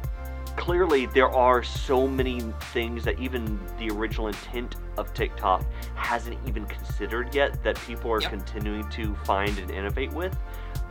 clearly 0.59 1.05
there 1.07 1.29
are 1.29 1.63
so 1.63 2.05
many 2.05 2.41
things 2.73 3.03
that 3.05 3.17
even 3.17 3.57
the 3.79 3.89
original 3.89 4.27
intent 4.27 4.75
of 4.97 5.13
TikTok 5.13 5.63
hasn't 5.95 6.37
even 6.45 6.65
considered 6.65 7.33
yet 7.33 7.63
that 7.63 7.79
people 7.87 8.11
are 8.11 8.21
Yep. 8.21 8.29
continuing 8.31 8.87
to 8.89 9.15
find 9.23 9.57
and 9.57 9.71
innovate 9.71 10.11
with. 10.11 10.37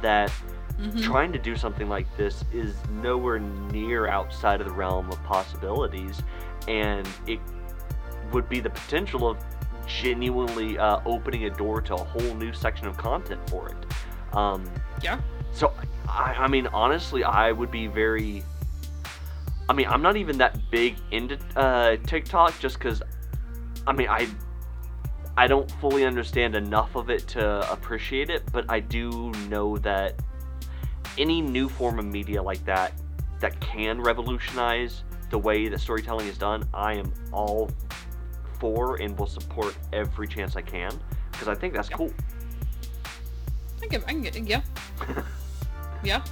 That 0.01 0.33
Mhm. 0.79 1.03
trying 1.03 1.33
to 1.33 1.39
do 1.39 1.55
something 1.55 1.89
like 1.89 2.07
this 2.17 2.45
is 2.53 2.77
nowhere 3.03 3.39
near 3.41 4.07
outside 4.09 4.61
of 4.63 4.67
the 4.67 4.73
realm 4.73 5.11
of 5.11 5.23
possibilities, 5.25 6.23
and 6.67 7.07
it 7.27 7.39
would 8.33 8.49
be 8.49 8.61
the 8.61 8.71
potential 8.71 9.29
of 9.29 9.37
genuinely 9.87 10.79
uh, 10.79 11.01
opening 11.05 11.45
a 11.45 11.51
door 11.51 11.81
to 11.83 11.95
a 11.95 12.05
whole 12.05 12.35
new 12.37 12.53
section 12.55 12.87
of 12.87 12.97
content 12.97 13.41
for 13.51 13.69
it. 13.69 13.77
Um, 14.37 14.65
Yeah. 15.03 15.19
so, 15.53 15.73
I, 16.09 16.35
I 16.39 16.49
mean, 16.49 16.69
honestly, 16.69 17.23
I 17.23 17.53
would 17.53 17.71
be 17.71 17.87
very. 17.87 18.43
I 19.69 19.75
mean, 19.75 19.87
I'm 19.87 20.03
not 20.03 20.17
even 20.17 20.39
that 20.39 20.59
big 20.71 20.97
into 21.11 21.39
uh, 21.57 21.97
TikTok 22.07 22.59
just 22.59 22.79
because, 22.79 23.03
I 23.87 23.93
mean, 23.93 24.09
I. 24.09 24.29
I 25.37 25.47
don't 25.47 25.71
fully 25.81 26.05
understand 26.05 26.57
enough 26.57 26.97
of 26.97 27.11
it 27.11 27.29
to 27.29 27.71
appreciate 27.71 28.29
it, 28.29 28.43
but 28.51 28.65
I 28.69 28.81
do 28.81 29.31
know 29.49 29.79
that 29.79 30.21
any 31.17 31.41
new 31.41 31.69
form 31.69 32.01
of 32.01 32.07
media 32.07 32.43
like 32.43 32.65
that 32.65 32.93
that 33.39 33.61
can 33.61 34.01
revolutionize 34.01 35.05
the 35.31 35.39
way 35.39 35.69
that 35.69 35.79
storytelling 35.79 36.27
is 36.27 36.39
done, 36.39 36.69
I 36.75 36.95
am 36.95 37.13
all 37.31 37.71
for 38.59 38.97
and 38.97 39.17
will 39.17 39.29
support 39.29 39.77
every 39.93 40.27
chance 40.27 40.57
I 40.57 40.63
can 40.63 40.91
because 41.31 41.47
I 41.47 41.55
think 41.55 41.73
that's 41.73 41.89
Yeah. 41.89 41.99
cool. 41.99 42.13
I 43.81 43.87
can, 43.87 44.03
I 44.09 44.13
can 44.13 44.23
get 44.45 44.49
yeah. 44.49 44.63
yeah. 46.03 46.25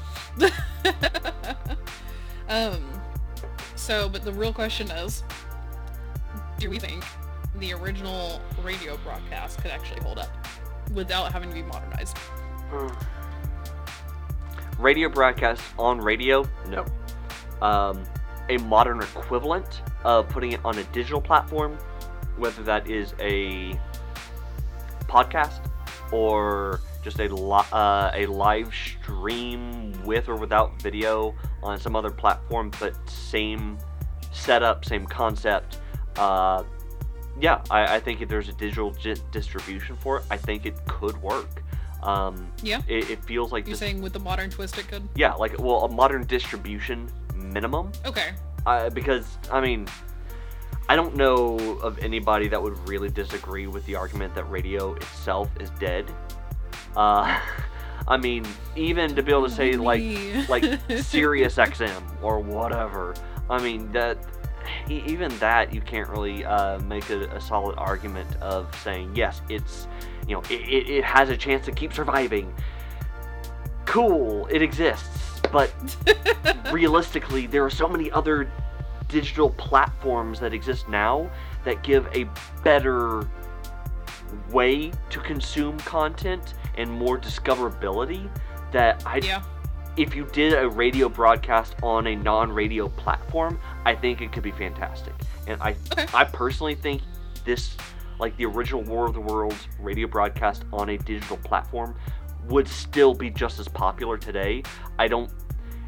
um. 2.49 2.96
So, 3.87 4.09
but 4.09 4.25
the 4.25 4.33
real 4.33 4.53
question 4.53 4.91
is, 4.91 5.23
do 6.59 6.69
we 6.69 6.81
think 6.81 7.05
the 7.61 7.73
original 7.73 8.41
radio 8.65 8.97
broadcast 8.97 9.63
could 9.63 9.71
actually 9.71 10.01
hold 10.01 10.19
up 10.19 10.27
without 10.93 11.31
having 11.31 11.51
to 11.51 11.55
be 11.55 11.63
modernized? 11.63 12.19
radio 14.81 15.09
broadcast 15.09 15.63
on 15.79 15.99
radio? 16.01 16.45
No. 16.69 16.85
Um, 17.63 18.03
a 18.49 18.57
modern 18.57 19.03
equivalent 19.03 19.83
of 20.03 20.29
putting 20.31 20.51
it 20.51 20.61
on 20.65 20.77
a 20.79 20.83
digital 20.85 21.21
platform 21.21 21.79
whether 22.39 22.65
that 22.65 22.91
is 22.91 23.15
a 23.21 23.79
podcast 25.03 25.61
or 26.11 26.81
just 27.05 27.21
a, 27.21 27.33
li- 27.33 27.69
uh, 27.73 28.11
a 28.15 28.27
live 28.27 28.75
stream 28.75 29.93
with 30.05 30.29
or 30.29 30.35
without 30.35 30.83
video 30.83 31.33
on 31.63 31.79
some 31.81 31.97
other 31.97 32.11
platform 32.11 32.71
but 32.81 32.95
same 33.09 33.79
setup 34.33 34.85
same 34.85 35.07
concept 35.07 35.79
uh, 36.17 36.63
yeah 37.41 37.63
I, 37.71 37.97
I 37.97 38.01
think 38.01 38.21
if 38.21 38.29
there's 38.29 38.49
a 38.49 38.53
digital 38.53 38.91
gi- 38.93 39.17
distribution 39.33 39.97
for 39.97 40.19
it 40.19 40.25
i 40.31 40.37
think 40.37 40.67
it 40.67 40.77
could 40.87 41.21
work 41.23 41.63
um, 42.03 42.47
Yeah. 42.63 42.83
it, 42.87 43.11
it 43.11 43.25
feels 43.25 43.51
like 43.51 43.67
You're 43.67 43.73
this 43.73 43.81
saying 43.81 44.01
with 44.01 44.13
the 44.13 44.21
modern 44.21 44.49
twist 44.51 44.79
it 44.79 44.87
could? 44.87 45.09
yeah, 45.17 45.33
like 45.35 45.59
well, 45.59 45.85
a 45.87 45.89
modern 45.91 46.25
distribution 46.27 47.11
minimum. 47.35 47.91
Okay. 48.05 48.31
Uh, 48.65 48.91
because 48.91 49.39
I 49.51 49.61
mean, 49.61 49.89
I 50.89 50.95
don't 50.95 51.17
know 51.17 51.57
of 51.83 51.99
anybody 51.99 52.47
that 52.49 52.63
would 52.63 52.79
really 52.89 53.09
disagree 53.09 53.67
with 53.67 53.85
the 53.87 53.97
argument 53.97 54.35
that 54.37 54.45
radio 54.49 54.95
itself 54.95 55.51
is 55.59 55.71
dead. 55.81 56.05
Uh, 56.95 57.41
I 58.09 58.17
mean, 58.17 58.45
even 58.77 59.15
to 59.15 59.23
be 59.23 59.33
able 59.33 59.49
to 59.49 59.55
say 59.55 59.73
like 59.73 60.03
like 60.49 60.65
Sirius 61.03 61.57
XM 61.57 62.03
or 62.23 62.41
whatever. 62.41 63.15
I 63.49 63.63
mean 63.63 63.91
that 63.93 64.19
even 64.89 65.37
that 65.39 65.73
you 65.73 65.81
can't 65.81 66.09
really 66.09 66.45
uh, 66.45 66.79
make 66.81 67.11
a, 67.11 67.23
a 67.29 67.41
solid 67.41 67.77
argument 67.77 68.37
of 68.41 68.75
saying 68.83 69.15
yes, 69.15 69.41
it's 69.49 69.87
you 70.27 70.35
know 70.35 70.43
it, 70.51 70.61
it, 70.61 70.91
it 70.91 71.05
has 71.05 71.29
a 71.31 71.37
chance 71.37 71.65
to 71.67 71.73
keep 71.73 71.93
surviving. 71.93 72.53
Cool, 73.85 74.47
it 74.49 74.63
exists, 74.63 75.41
but 75.53 75.73
realistically, 76.73 77.47
there 77.47 77.65
are 77.65 77.71
so 77.71 77.89
many 77.89 78.11
other 78.11 78.51
digital 79.09 79.51
platforms 79.51 80.41
that 80.41 80.53
exist 80.53 80.89
now 80.89 81.31
that 81.65 81.83
give 81.83 82.09
a 82.15 82.29
better 82.65 83.29
way 84.51 84.93
to 85.11 85.21
consume 85.21 85.79
content 85.79 86.55
and 86.77 86.91
more 86.91 87.19
discoverability 87.19 88.29
that 88.73 89.03
I 89.07 89.19
yeah. 89.19 89.43
if 89.97 90.15
you 90.15 90.27
did 90.33 90.53
a 90.53 90.69
radio 90.69 91.09
broadcast 91.09 91.77
on 91.83 92.07
a 92.07 92.17
non-radio 92.17 92.89
platform, 92.89 93.59
I 93.85 93.95
think 93.95 94.21
it 94.21 94.33
could 94.33 94.43
be 94.43 94.53
fantastic. 94.53 95.15
And 95.47 95.61
I 95.63 95.77
Okay. 95.93 96.07
I 96.15 96.25
personally 96.25 96.75
think 96.75 97.03
this 97.45 97.77
like 98.19 98.37
the 98.37 98.47
original 98.47 98.83
War 98.83 99.07
of 99.07 99.15
the 99.15 99.21
Worlds 99.21 99.69
radio 99.79 100.07
broadcast 100.07 100.65
on 100.73 100.91
a 100.91 100.99
digital 100.99 101.37
platform 101.39 101.95
would 102.49 102.69
still 102.69 103.15
be 103.15 103.31
just 103.31 103.59
as 103.59 103.69
popular 103.69 104.17
today. 104.17 104.63
I 104.99 105.09
don't 105.09 105.31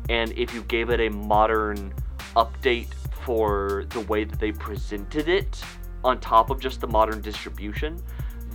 and 0.08 0.32
if 0.32 0.54
you 0.54 0.62
gave 0.62 0.90
it 0.90 1.00
a 1.00 1.10
modern 1.10 1.92
update 2.36 2.94
for 3.24 3.84
the 3.90 4.00
way 4.00 4.24
that 4.24 4.40
they 4.40 4.52
presented 4.52 5.28
it 5.28 5.62
on 6.04 6.20
top 6.20 6.50
of 6.50 6.60
just 6.60 6.80
the 6.80 6.86
modern 6.86 7.20
distribution, 7.20 8.02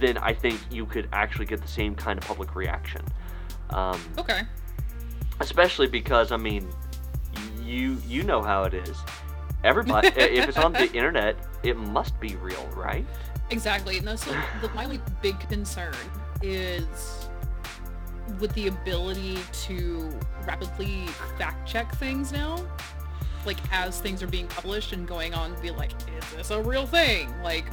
then 0.03 0.17
I 0.17 0.33
think 0.33 0.59
you 0.69 0.85
could 0.85 1.07
actually 1.13 1.45
get 1.45 1.61
the 1.61 1.67
same 1.67 1.95
kind 1.95 2.19
of 2.19 2.25
public 2.27 2.55
reaction. 2.55 3.01
Um, 3.69 3.99
Okay. 4.17 4.41
especially 5.39 5.87
because 5.87 6.31
I 6.31 6.37
mean, 6.37 6.67
you 7.63 7.97
you 8.07 8.23
know 8.23 8.41
how 8.41 8.63
it 8.63 8.73
is. 8.73 8.97
Everybody, 9.63 10.09
if 10.09 10.47
it's 10.49 10.57
on 10.57 10.73
the 10.73 10.91
internet, 10.93 11.37
it 11.63 11.77
must 11.77 12.19
be 12.19 12.35
real, 12.35 12.67
right? 12.75 13.05
Exactly. 13.49 13.97
And 13.97 14.07
that's 14.07 14.27
like, 14.27 14.43
the, 14.61 14.69
my 14.69 14.85
like 14.85 15.01
big 15.21 15.39
concern 15.47 15.95
is 16.41 17.29
with 18.39 18.53
the 18.53 18.67
ability 18.67 19.37
to 19.51 20.09
rapidly 20.45 21.05
fact 21.37 21.67
check 21.67 21.93
things 21.95 22.31
now. 22.31 22.57
Like 23.45 23.57
as 23.71 23.99
things 23.99 24.21
are 24.23 24.27
being 24.27 24.47
published 24.47 24.91
and 24.93 25.07
going 25.07 25.33
on, 25.33 25.59
be 25.61 25.71
like, 25.71 25.91
is 26.17 26.33
this 26.35 26.51
a 26.51 26.61
real 26.61 26.85
thing? 26.85 27.33
Like, 27.41 27.65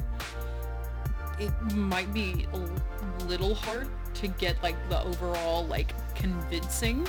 it 1.40 1.74
might 1.74 2.12
be 2.12 2.46
a 2.53 3.24
little 3.24 3.55
hard 3.55 3.88
to 4.14 4.29
get 4.29 4.62
like 4.62 4.76
the 4.88 5.03
overall 5.03 5.66
like 5.66 5.94
convincing 6.14 7.07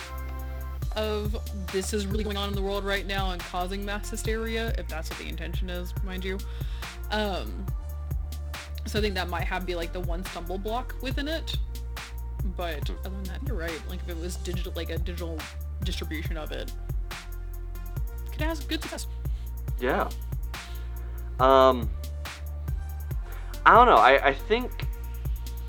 of 0.96 1.38
this 1.72 1.94
is 1.94 2.06
really 2.06 2.24
going 2.24 2.38
on 2.38 2.50
in 2.50 2.56
the 2.56 2.62
world 2.62 2.84
right 2.84 3.06
now 3.06 3.32
and 3.32 3.42
causing 3.42 3.86
mass 3.86 4.10
hysteria, 4.10 4.74
if 4.78 4.88
that's 4.88 5.10
what 5.10 5.20
the 5.20 5.28
intention 5.28 5.70
is, 5.70 5.94
mind 6.04 6.24
you. 6.24 6.38
Um, 7.12 7.66
so 8.86 9.00
I 9.00 9.02
think 9.02 9.16
that 9.16 9.30
might 9.30 9.44
have 9.44 9.66
be 9.66 9.76
like 9.76 9.94
the 9.94 10.02
one 10.02 10.26
stumble 10.26 10.58
block 10.58 10.96
within 11.02 11.28
it. 11.28 11.58
But 12.58 12.90
other 12.90 13.10
than 13.10 13.24
that, 13.24 13.40
you're 13.46 13.56
right. 13.56 13.82
Like 13.88 14.00
if 14.02 14.10
it 14.10 14.20
was 14.20 14.36
digital, 14.38 14.74
like 14.76 14.90
a 14.90 14.98
digital 14.98 15.38
distribution 15.84 16.38
of 16.38 16.52
it, 16.52 16.74
could 18.32 18.42
have 18.42 18.68
good 18.68 18.82
success. 18.82 19.08
Yeah. 19.80 20.10
Um. 21.40 21.90
I 23.66 23.76
don't 23.76 23.86
know. 23.88 23.96
I 23.96 24.28
I 24.30 24.34
think, 24.34 24.72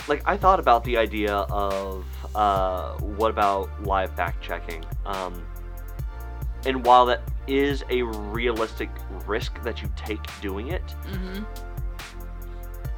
like, 0.09 0.23
I 0.27 0.37
thought 0.37 0.59
about 0.61 0.83
the 0.85 0.97
idea 0.97 1.35
of 1.35 2.05
uh, 2.35 2.93
what 2.99 3.31
about 3.31 3.69
live 3.85 4.15
fact 4.17 4.43
checking? 4.43 4.85
Um, 5.07 5.45
and 6.65 6.85
while 6.87 7.05
that 7.07 7.23
is 7.47 7.85
a 7.91 8.03
realistic 8.03 8.89
risk 9.27 9.61
that 9.63 9.83
you 9.83 9.91
take 9.97 10.21
doing 10.41 10.69
it, 10.69 10.83
Mm-hmm. 11.11 11.45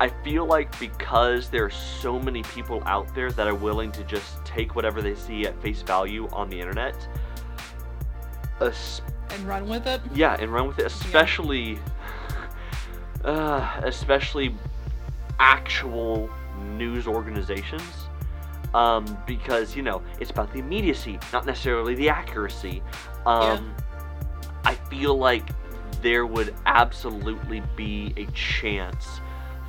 I 0.00 0.09
feel 0.24 0.44
like 0.44 0.76
because 0.80 1.48
there 1.50 1.64
are 1.64 1.70
so 1.70 2.18
many 2.18 2.42
people 2.42 2.83
out 2.85 3.14
there 3.14 3.30
that 3.30 3.46
are 3.46 3.54
willing 3.54 3.92
to 3.92 4.02
just 4.04 4.44
take 4.44 4.74
whatever 4.74 5.00
they 5.00 5.14
see 5.14 5.46
at 5.46 5.61
face 5.62 5.83
value 5.83 6.28
on 6.33 6.48
the 6.50 6.59
internet, 6.61 6.96
And 8.61 9.46
run 9.46 9.68
with 9.68 9.87
it. 9.87 10.00
yeah, 10.12 10.37
and 10.38 10.52
run 10.52 10.66
with 10.66 10.78
it, 10.80 10.87
especially, 10.87 11.78
uh, 13.24 13.80
especially 13.85 14.54
actual 15.38 16.29
news 16.77 17.07
organizations. 17.07 18.09
um, 18.75 19.05
because 19.27 19.77
you 19.77 19.83
know 19.83 20.03
it's 20.18 20.31
about 20.33 20.53
the 20.53 20.59
immediacy, 20.59 21.18
not 21.33 21.47
necessarily 21.47 21.94
the 21.94 22.09
accuracy. 22.09 22.83
Um, 23.25 23.73
I 24.64 24.75
feel 24.90 25.16
like 25.16 25.49
there 26.03 26.27
would 26.27 26.55
absolutely 26.66 27.62
be 27.77 28.12
a 28.16 28.27
chance 28.33 29.20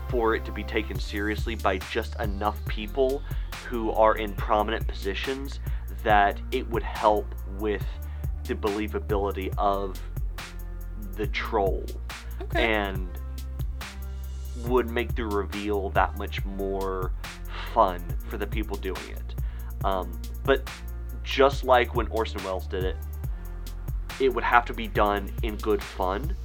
for 0.09 0.35
it 0.35 0.43
to 0.45 0.51
be 0.51 0.63
taken 0.63 0.99
seriously 0.99 1.53
by 1.55 1.77
just 1.77 2.19
enough 2.19 2.57
people 2.65 3.21
who 3.69 3.91
are 3.91 4.15
in 4.17 4.33
prominent 4.33 4.87
positions 4.87 5.59
that 6.03 6.39
it 6.51 6.67
would 6.69 6.83
help 6.83 7.27
with 7.59 7.85
the 8.45 8.55
believability 8.55 9.53
of 9.57 10.01
the 11.15 11.27
troll 11.27 11.83
Okay. 12.41 12.65
and 12.73 13.07
would 14.67 14.89
make 14.89 15.15
the 15.15 15.25
reveal 15.25 15.89
that 15.91 16.17
much 16.17 16.43
more 16.45 17.11
fun 17.73 18.01
for 18.29 18.37
the 18.37 18.47
people 18.47 18.77
doing 18.77 19.09
it. 19.09 19.35
Um, 19.83 20.19
but 20.43 20.69
just 21.23 21.63
like 21.63 21.95
when 21.95 22.07
Orson 22.07 22.43
Welles 22.43 22.67
did 22.67 22.83
it, 22.83 22.95
it 24.19 24.33
would 24.33 24.43
have 24.43 24.65
to 24.65 24.73
be 24.73 24.87
done 24.87 25.31
in 25.43 25.55
good 25.57 25.83
fun 25.83 26.35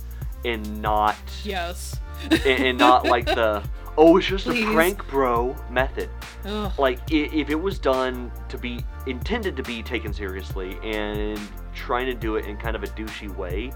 and 0.44 0.82
not 0.82 1.16
yes. 1.44 2.00
and, 2.30 2.42
and 2.44 2.78
not 2.78 3.04
like 3.04 3.26
the 3.26 3.62
oh 3.98 4.16
it's 4.16 4.26
just 4.26 4.46
Please. 4.46 4.64
a 4.64 4.72
prank 4.72 5.06
bro 5.08 5.54
method 5.70 6.08
Ugh. 6.44 6.72
like 6.78 6.98
if 7.10 7.50
it 7.50 7.54
was 7.60 7.78
done 7.78 8.32
to 8.48 8.58
be 8.58 8.80
intended 9.06 9.56
to 9.56 9.62
be 9.62 9.82
taken 9.82 10.12
seriously 10.12 10.78
and 10.82 11.38
trying 11.74 12.06
to 12.06 12.14
do 12.14 12.36
it 12.36 12.46
in 12.46 12.56
kind 12.56 12.74
of 12.74 12.82
a 12.82 12.86
douchey 12.88 13.34
way 13.36 13.72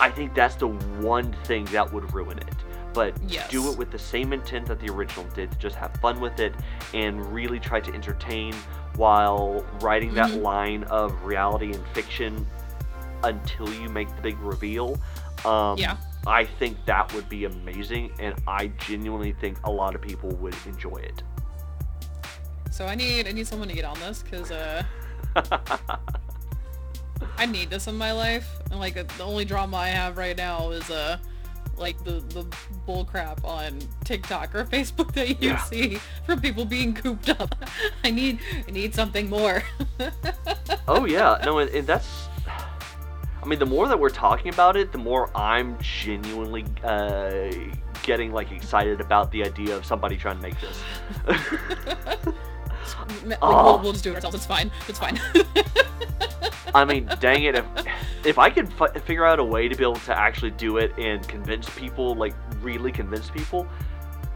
i 0.00 0.10
think 0.10 0.34
that's 0.34 0.56
the 0.56 0.68
one 0.68 1.32
thing 1.44 1.64
that 1.66 1.90
would 1.90 2.12
ruin 2.12 2.38
it 2.38 2.54
but 2.96 3.14
Yes. 3.28 3.48
do 3.50 3.70
it 3.70 3.76
with 3.78 3.90
the 3.92 3.98
same 3.98 4.32
intent 4.32 4.66
that 4.66 4.80
the 4.80 4.88
original 4.90 5.24
did 5.34 5.52
to 5.52 5.58
just 5.58 5.76
have 5.76 5.92
fun 6.00 6.18
with 6.18 6.40
it 6.40 6.54
and 6.94 7.24
really 7.32 7.60
try 7.60 7.78
to 7.78 7.92
entertain 7.94 8.54
while 8.96 9.62
writing 9.80 10.14
that 10.14 10.30
Mhm. 10.30 10.42
line 10.42 10.84
of 10.84 11.12
reality 11.22 11.72
and 11.74 11.86
fiction 11.88 12.46
until 13.22 13.68
you 13.74 13.88
make 13.90 14.08
the 14.16 14.22
big 14.22 14.38
reveal 14.40 14.98
um, 15.44 15.76
Yeah. 15.78 15.96
I 16.26 16.44
think 16.44 16.84
that 16.86 17.12
would 17.14 17.28
be 17.28 17.44
amazing, 17.44 18.10
and 18.18 18.34
I 18.48 18.68
genuinely 18.88 19.32
think 19.32 19.58
a 19.64 19.70
lot 19.70 19.94
of 19.94 20.00
people 20.02 20.30
would 20.36 20.56
enjoy 20.66 20.96
it. 20.96 21.22
So 22.72 22.86
I 22.86 22.94
need 22.96 23.28
I 23.28 23.32
need 23.32 23.46
someone 23.46 23.68
to 23.68 23.74
get 23.74 23.84
on 23.84 23.96
this 24.00 24.22
because 24.22 24.50
uh 24.50 24.82
I 27.38 27.46
need 27.46 27.70
this 27.70 27.86
in 27.86 27.96
my 27.96 28.12
life. 28.12 28.48
And 28.70 28.80
like 28.80 28.94
the 28.94 29.22
only 29.22 29.44
drama 29.44 29.76
I 29.76 29.88
have 29.88 30.16
right 30.18 30.36
now 30.36 30.70
is 30.70 30.90
uh 30.90 31.18
like 31.78 32.02
the 32.04 32.20
the 32.28 32.46
bull 32.86 33.04
crap 33.04 33.44
on 33.44 33.78
TikTok 34.04 34.54
or 34.54 34.64
Facebook 34.64 35.12
that 35.14 35.28
you 35.42 35.50
Yeah. 35.50 35.58
see 35.58 35.98
from 36.24 36.40
people 36.40 36.64
being 36.64 36.94
cooped 36.94 37.28
up. 37.28 37.54
I 38.04 38.10
need 38.10 38.38
I 38.66 38.70
need 38.70 38.94
something 38.94 39.28
more. 39.30 39.62
oh 40.88 41.04
yeah, 41.04 41.38
no, 41.44 41.58
and, 41.58 41.70
and 41.70 41.86
that's. 41.86 42.28
I 43.42 43.48
mean, 43.48 43.60
the 43.60 43.66
more 43.66 43.86
that 43.86 43.98
we're 44.00 44.10
talking 44.10 44.52
about 44.52 44.76
it, 44.76 44.90
the 44.90 44.98
more 44.98 45.30
I'm 45.36 45.78
genuinely 45.80 46.64
uh, 46.82 47.48
getting 48.02 48.32
like 48.32 48.50
excited 48.50 49.00
about 49.00 49.30
the 49.30 49.44
idea 49.44 49.76
of 49.76 49.84
somebody 49.86 50.16
trying 50.16 50.36
to 50.36 50.42
make 50.42 50.56
this. 50.60 50.82
Like, 53.24 53.38
Oh. 53.42 53.64
we'll, 53.74 53.82
we'll 53.82 53.92
just 53.92 54.04
do 54.04 54.10
it 54.12 54.14
ourselves. 54.16 54.36
It's 54.36 54.46
fine. 54.46 54.70
It's 54.88 54.98
fine. 54.98 55.18
I 56.74 56.84
mean, 56.84 57.08
dang 57.20 57.44
it, 57.44 57.54
if 57.54 57.64
if 58.24 58.38
I 58.38 58.50
could 58.50 58.72
fi- 58.72 58.92
figure 58.92 59.24
out 59.24 59.38
a 59.38 59.44
way 59.44 59.68
to 59.68 59.74
be 59.76 59.82
able 59.84 59.94
to 59.96 60.18
actually 60.18 60.50
do 60.52 60.78
it 60.78 60.92
and 60.98 61.26
convince 61.28 61.68
people, 61.70 62.14
like 62.14 62.34
really 62.60 62.92
convince 62.92 63.30
people, 63.30 63.64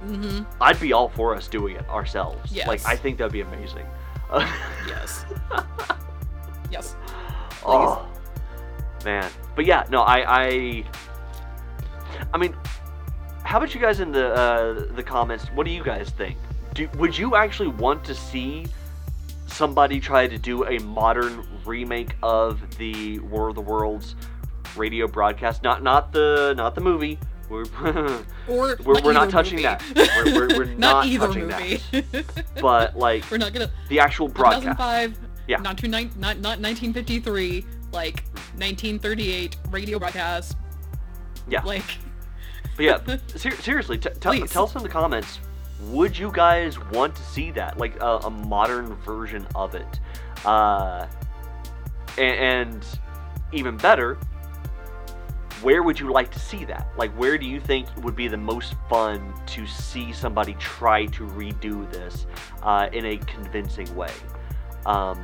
hmm 0.03 0.43
I'd 0.61 0.81
be 0.81 0.93
all 0.93 1.09
for 1.09 1.35
us 1.35 1.49
doing 1.49 1.77
it 1.77 1.89
ourselves. 1.89 2.53
Like, 2.69 2.85
I 2.87 2.97
think 2.97 3.19
that'd 3.19 3.33
be 3.33 3.41
amazing. 3.43 3.87
Yes. 4.87 5.25
yes. 6.71 6.97
Oh 7.67 8.07
man, 9.05 9.29
but 9.57 9.67
yeah, 9.67 9.85
no, 9.91 10.01
I, 10.03 10.45
I, 10.45 10.85
I 12.33 12.39
mean, 12.39 12.55
how 13.43 13.59
about 13.59 13.75
you 13.75 13.81
guys 13.81 14.01
in 14.01 14.13
the 14.13 14.33
uh, 14.33 14.95
the 14.95 15.03
comments? 15.03 15.47
What 15.55 15.67
do 15.67 15.73
you 15.73 15.83
guys 15.83 16.11
think? 16.11 16.37
Do, 16.75 16.89
would 16.99 17.19
you 17.19 17.35
actually 17.35 17.69
want 17.69 18.05
to 18.05 18.15
see 18.15 18.67
somebody 19.53 20.01
tried 20.01 20.29
to 20.31 20.39
do 20.39 20.65
a 20.67 20.79
modern 20.81 21.47
remake 21.65 22.15
of 22.23 22.61
the 22.79 23.19
War 23.21 23.49
of 23.49 23.55
the 23.55 23.61
Worlds 23.61 24.15
radio 24.77 25.07
broadcast? 25.07 25.63
Not 25.63 25.83
not 25.83 26.13
the 26.13 26.55
not 26.57 26.75
the 26.75 26.81
movie. 26.81 27.19
We're 27.49 27.65
Or 28.49 28.77
We're- 28.85 29.03
we're 29.03 29.13
not 29.13 29.29
touching 29.31 29.57
movie. 29.57 29.63
that. 29.65 29.83
We're- 29.97 30.33
we're- 30.39 30.59
we're 30.59 30.65
not 30.75 31.07
either 31.07 31.27
touching 31.27 31.49
movie. 31.49 31.81
but 32.61 32.97
like 32.97 33.29
we're 33.31 33.39
not 33.39 33.53
gonna. 33.53 33.71
the 33.89 33.99
actual 34.01 34.29
broadcast. 34.29 34.63
2005. 34.79 35.19
Yeah. 35.49 35.57
Not, 35.59 35.79
to 35.79 35.89
not 35.89 36.05
not 36.17 36.37
1953. 36.61 37.65
Like 37.93 38.23
1938 38.55 39.57
radio 39.71 39.99
broadcast. 39.99 40.57
Yeah. 41.49 41.63
Like. 41.65 41.83
But 42.77 42.85
yeah, 42.85 43.17
ser- 43.35 43.51
seriously, 43.57 43.99
t- 43.99 44.11
Please. 44.21 44.49
tell 44.51 44.65
us 44.65 44.77
in 44.77 44.83
the 44.85 44.89
comments. 44.89 45.41
Would 45.89 46.17
you 46.19 46.31
guys 46.31 46.79
want 46.79 47.15
to 47.15 47.23
see 47.23 47.51
that, 47.53 47.79
like 47.79 48.01
a, 48.01 48.19
a 48.25 48.31
modern 48.31 48.95
version 48.97 49.47
of 49.55 49.75
it? 49.75 50.01
Uh, 50.45 51.07
a- 52.19 52.21
and, 52.21 52.85
even 53.53 53.77
better, 53.77 54.19
where 55.63 55.83
would 55.83 55.99
you 55.99 56.11
like 56.13 56.31
to 56.31 56.39
see 56.39 56.65
that? 56.67 56.89
Like, 56.97 57.11
where 57.13 57.37
do 57.37 57.47
you 57.47 57.61
think 57.61 57.89
would 58.03 58.17
be 58.17 58.29
the 58.29 58.37
most 58.37 58.75
fun 58.89 59.35
to 59.47 59.67
see 59.67 60.13
somebody 60.13 60.55
try 60.55 61.07
to 61.07 61.27
redo 61.27 61.91
this 61.93 62.27
uh, 62.63 62.89
in 62.93 63.07
a 63.07 63.17
convincing 63.19 63.95
way? 63.95 64.13
Um, 64.87 65.19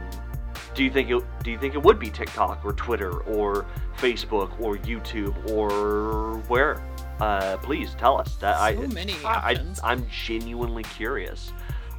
do 0.75 0.85
you 0.85 0.90
think 0.90 1.11
it, 1.11 1.23
do 1.42 1.51
you 1.51 1.59
think 1.59 1.75
it 1.75 1.83
would 1.83 1.99
be 1.99 2.11
TikTok 2.11 2.64
or 2.64 2.73
Twitter 2.75 3.21
or 3.23 3.64
Facebook 3.97 4.61
or 4.61 4.77
YouTube 4.79 5.51
or 5.51 6.38
where? 6.49 6.83
Uh, 7.21 7.57
please 7.59 7.95
tell 7.99 8.19
us. 8.21 8.37
That 8.37 8.57
I, 8.57 8.75
So 8.75 8.87
many 8.89 9.15
I, 9.25 9.53
options. 9.53 9.81
I, 9.81 9.93
am 9.93 10.07
genuinely 10.09 10.83
curious. 10.85 11.53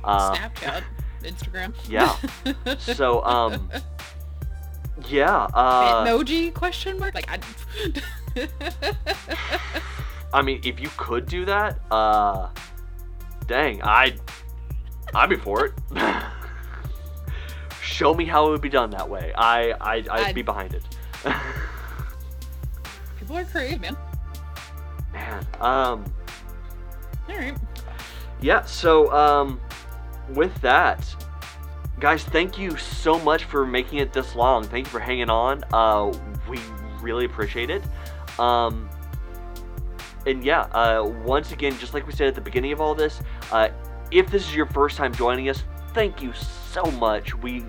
Uh, 0.04 0.36
Snapchat, 0.36 0.84
Instagram. 1.24 1.74
yeah. 1.90 2.16
So, 2.78 3.24
um, 3.24 3.70
yeah. 5.08 5.48
Uh, 5.54 6.06
Bitmoji 6.06 6.54
question 6.54 7.00
mark? 7.00 7.14
Like 7.16 7.30
I. 7.30 7.40
I 10.34 10.42
mean, 10.42 10.62
if 10.64 10.80
you 10.80 10.90
could 10.98 11.26
do 11.28 11.46
that, 11.46 11.80
uh, 11.90 12.50
dang, 13.48 13.82
I'd, 13.82 14.20
I'd 15.16 15.30
be 15.30 15.38
for 15.38 15.66
it. 15.66 15.74
Show 17.82 18.14
me 18.14 18.26
how 18.26 18.48
it 18.48 18.52
would 18.52 18.62
be 18.62 18.70
done 18.70 18.92
that 18.92 19.10
way. 19.10 19.34
I, 19.36 19.72
I, 19.72 19.94
I'd, 19.96 20.10
I'd- 20.10 20.34
be 20.34 20.42
behind 20.44 20.74
it. 20.74 20.84
People 23.20 23.38
are 23.38 23.46
creative, 23.46 23.82
man. 23.82 23.98
Man, 25.18 25.48
um, 25.60 26.06
All 27.28 27.36
right. 27.36 27.58
yeah. 28.40 28.64
So, 28.66 29.12
um, 29.12 29.60
with 30.30 30.54
that, 30.62 31.04
guys, 32.00 32.24
thank 32.24 32.60
you 32.60 32.78
so 32.78 33.18
much 33.20 33.46
for 33.46 33.66
making 33.66 33.98
it 33.98 34.14
this 34.14 34.36
long. 34.36 34.64
Thank 34.64 34.86
you 34.86 34.92
for 34.92 35.00
hanging 35.00 35.32
on. 35.32 35.64
Uh, 35.74 36.14
we 36.48 36.60
really 37.02 37.26
appreciate 37.26 37.72
it. 37.72 37.84
Um, 38.40 38.88
and 40.28 40.44
yeah, 40.44 40.62
uh, 40.66 41.04
once 41.26 41.52
again, 41.52 41.76
just 41.80 41.96
like 41.96 42.06
we 42.06 42.14
said 42.14 42.28
at 42.28 42.36
the 42.36 42.42
beginning 42.42 42.72
of 42.72 42.80
all 42.80 42.94
this, 42.94 43.20
uh, 43.52 43.70
if 44.12 44.30
this 44.30 44.48
is 44.48 44.56
your 44.56 44.68
first 44.68 44.98
time 44.98 45.16
joining 45.16 45.50
us, 45.50 45.64
thank 45.96 46.22
you 46.22 46.32
so 46.34 46.84
much. 46.92 47.34
We 47.36 47.66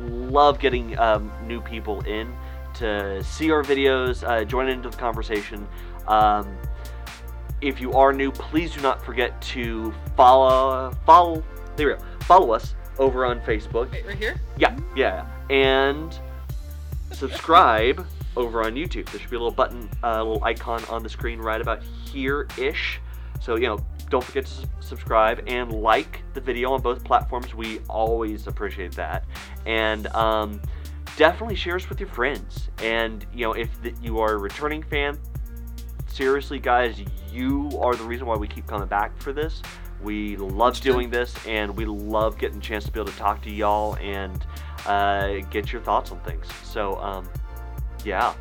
love 0.00 0.58
getting 0.58 0.98
um, 0.98 1.30
new 1.46 1.60
people 1.60 2.00
in 2.00 2.34
to 2.74 3.22
see 3.22 3.52
our 3.52 3.62
videos, 3.62 4.26
uh, 4.28 4.44
join 4.44 4.68
into 4.68 4.88
the 4.88 4.96
conversation. 4.96 5.68
Um, 6.08 6.56
if 7.60 7.80
you 7.80 7.92
are 7.92 8.12
new, 8.12 8.30
please 8.30 8.74
do 8.74 8.80
not 8.80 9.04
forget 9.04 9.40
to 9.42 9.92
follow 10.16 10.90
follow 11.06 11.42
there 11.76 11.88
we 11.88 11.94
go. 11.94 12.00
Follow 12.20 12.52
us 12.52 12.74
over 12.98 13.24
on 13.24 13.40
Facebook. 13.40 13.90
Wait, 13.90 14.06
right 14.06 14.18
here. 14.18 14.40
Yeah, 14.58 14.76
yeah, 14.94 15.26
and 15.48 16.18
subscribe 17.12 18.06
over 18.36 18.62
on 18.62 18.74
YouTube. 18.74 19.10
There 19.10 19.20
should 19.20 19.30
be 19.30 19.36
a 19.36 19.38
little 19.38 19.50
button, 19.50 19.88
a 20.02 20.06
uh, 20.06 20.24
little 20.24 20.44
icon 20.44 20.84
on 20.86 21.02
the 21.02 21.08
screen 21.08 21.38
right 21.38 21.60
about 21.60 21.82
here-ish. 21.82 23.00
So 23.40 23.56
you 23.56 23.66
know, 23.66 23.78
don't 24.10 24.22
forget 24.22 24.46
to 24.46 24.68
subscribe 24.80 25.42
and 25.46 25.72
like 25.72 26.22
the 26.34 26.40
video 26.40 26.72
on 26.72 26.82
both 26.82 27.02
platforms. 27.02 27.54
We 27.54 27.80
always 27.88 28.46
appreciate 28.46 28.92
that, 28.92 29.24
and 29.66 30.06
um, 30.08 30.60
definitely 31.16 31.56
share 31.56 31.76
us 31.76 31.88
with 31.88 32.00
your 32.00 32.08
friends. 32.10 32.68
And 32.82 33.24
you 33.32 33.46
know, 33.46 33.52
if 33.52 33.70
th- 33.82 33.94
you 34.02 34.18
are 34.18 34.34
a 34.34 34.38
returning 34.38 34.82
fan, 34.82 35.18
seriously, 36.12 36.58
guys, 36.58 37.02
you 37.32 37.70
are 37.80 37.94
the 37.94 38.04
reason 38.04 38.26
why 38.26 38.36
we 38.36 38.48
keep 38.48 38.66
coming 38.66 38.88
back 38.88 39.16
for 39.20 39.32
this. 39.32 39.62
We 40.02 40.36
love 40.36 40.80
doing 40.80 41.10
this, 41.10 41.34
and 41.46 41.76
we 41.76 41.84
love 41.84 42.38
getting 42.38 42.58
a 42.58 42.60
chance 42.60 42.84
to 42.84 42.90
be 42.90 43.00
able 43.00 43.12
to 43.12 43.18
talk 43.18 43.42
to 43.42 43.50
y'all 43.50 43.96
and 43.96 44.44
uh, 44.86 45.40
get 45.50 45.72
your 45.72 45.82
thoughts 45.82 46.10
on 46.10 46.20
things. 46.20 46.46
So, 46.64 46.96
um, 47.00 47.28
yeah. 48.04 48.34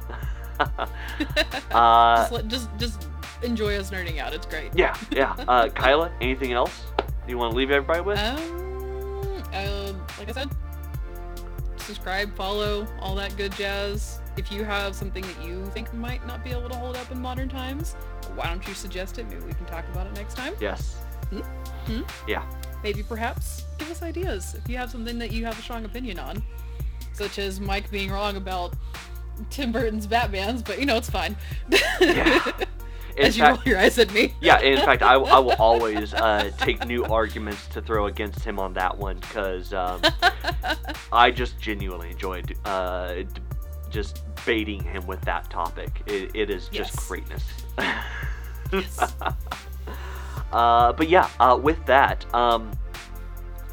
uh, 1.71 2.29
just, 2.29 2.47
just 2.47 2.79
just 2.79 3.07
enjoy 3.43 3.75
us 3.77 3.91
nerding 3.91 4.19
out. 4.19 4.33
It's 4.33 4.45
great. 4.45 4.71
yeah, 4.73 4.97
yeah. 5.11 5.33
Uh, 5.47 5.69
Kyla, 5.75 6.11
anything 6.21 6.53
else 6.53 6.83
you 7.27 7.37
want 7.37 7.51
to 7.51 7.57
leave 7.57 7.71
everybody 7.71 8.01
with? 8.01 8.19
Um, 8.19 10.05
like 10.17 10.29
I 10.29 10.31
said, 10.31 10.49
subscribe, 11.77 12.35
follow, 12.35 12.87
all 12.99 13.15
that 13.15 13.35
good 13.37 13.51
jazz. 13.53 14.21
If 14.37 14.51
you 14.51 14.63
have 14.63 14.95
something 14.95 15.23
that 15.23 15.43
you 15.43 15.65
think 15.67 15.93
might 15.93 16.25
not 16.25 16.43
be 16.43 16.51
able 16.51 16.69
to 16.69 16.75
hold 16.75 16.95
up 16.95 17.11
in 17.11 17.19
modern 17.19 17.49
times, 17.49 17.95
why 18.35 18.47
don't 18.47 18.65
you 18.67 18.73
suggest 18.73 19.17
it? 19.17 19.27
Maybe 19.29 19.43
we 19.45 19.53
can 19.53 19.65
talk 19.65 19.87
about 19.89 20.07
it 20.07 20.13
next 20.13 20.35
time. 20.35 20.53
Yes. 20.59 20.97
Hmm? 21.29 21.39
Hmm? 21.39 22.01
Yeah. 22.27 22.43
Maybe 22.83 23.03
perhaps 23.03 23.65
give 23.77 23.91
us 23.91 24.01
ideas 24.01 24.55
if 24.55 24.69
you 24.69 24.77
have 24.77 24.89
something 24.89 25.19
that 25.19 25.31
you 25.31 25.45
have 25.45 25.57
a 25.59 25.61
strong 25.61 25.85
opinion 25.85 26.19
on, 26.19 26.41
such 27.13 27.39
as 27.39 27.59
Mike 27.59 27.91
being 27.91 28.11
wrong 28.11 28.37
about 28.37 28.73
Tim 29.49 29.71
Burton's 29.71 30.07
Batman's, 30.07 30.61
but 30.61 30.79
you 30.79 30.85
know 30.85 30.97
it's 30.97 31.09
fine. 31.09 31.35
Yeah. 31.99 32.51
As 33.17 33.37
you 33.37 33.43
roll 33.43 33.59
your 33.65 33.77
eyes 33.77 33.99
at 33.99 34.13
me. 34.13 34.33
Yeah, 34.39 34.61
in 34.61 34.77
fact, 34.77 35.01
I, 35.01 35.15
I 35.15 35.39
will 35.39 35.55
always 35.59 36.13
uh, 36.13 36.51
take 36.57 36.85
new 36.87 37.03
arguments 37.03 37.67
to 37.67 37.81
throw 37.81 38.05
against 38.05 38.45
him 38.45 38.59
on 38.59 38.73
that 38.73 38.97
one 38.97 39.17
because 39.17 39.73
um, 39.73 40.01
I 41.11 41.29
just 41.31 41.59
genuinely 41.59 42.11
enjoyed 42.11 42.55
uh, 42.63 43.23
just 43.89 44.23
baiting 44.45 44.83
him 44.83 45.05
with 45.07 45.21
that 45.21 45.49
topic. 45.49 46.01
It, 46.05 46.35
it 46.35 46.49
is 46.49 46.67
just 46.69 46.95
Yes. 46.95 47.07
greatness. 47.07 47.43
Yes. 48.71 48.99
uh, 50.51 50.93
but 50.93 51.09
yeah, 51.09 51.27
uh, 51.39 51.59
with 51.59 51.83
that, 51.87 52.23
um, 52.35 52.71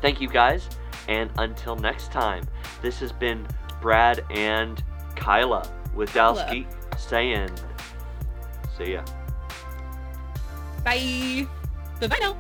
thank 0.01 0.23
you 0.23 0.29
guys, 0.29 0.71
and 1.07 1.31
until 1.37 1.77
next 1.77 2.11
time, 2.11 2.45
this 2.81 2.99
has 3.01 3.13
been 3.13 3.47
Brad 3.83 4.25
and 4.31 4.83
Kyla 5.15 5.71
with 5.95 6.11
Dowski 6.13 6.65
saying, 6.97 7.51
see 8.79 8.93
ya. 8.95 9.05
Bye. 10.83 11.47
Bye 12.01 12.07
bye 12.07 12.19
now. 12.21 12.37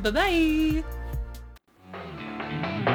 Bye 0.00 0.82
bye. 2.84 2.94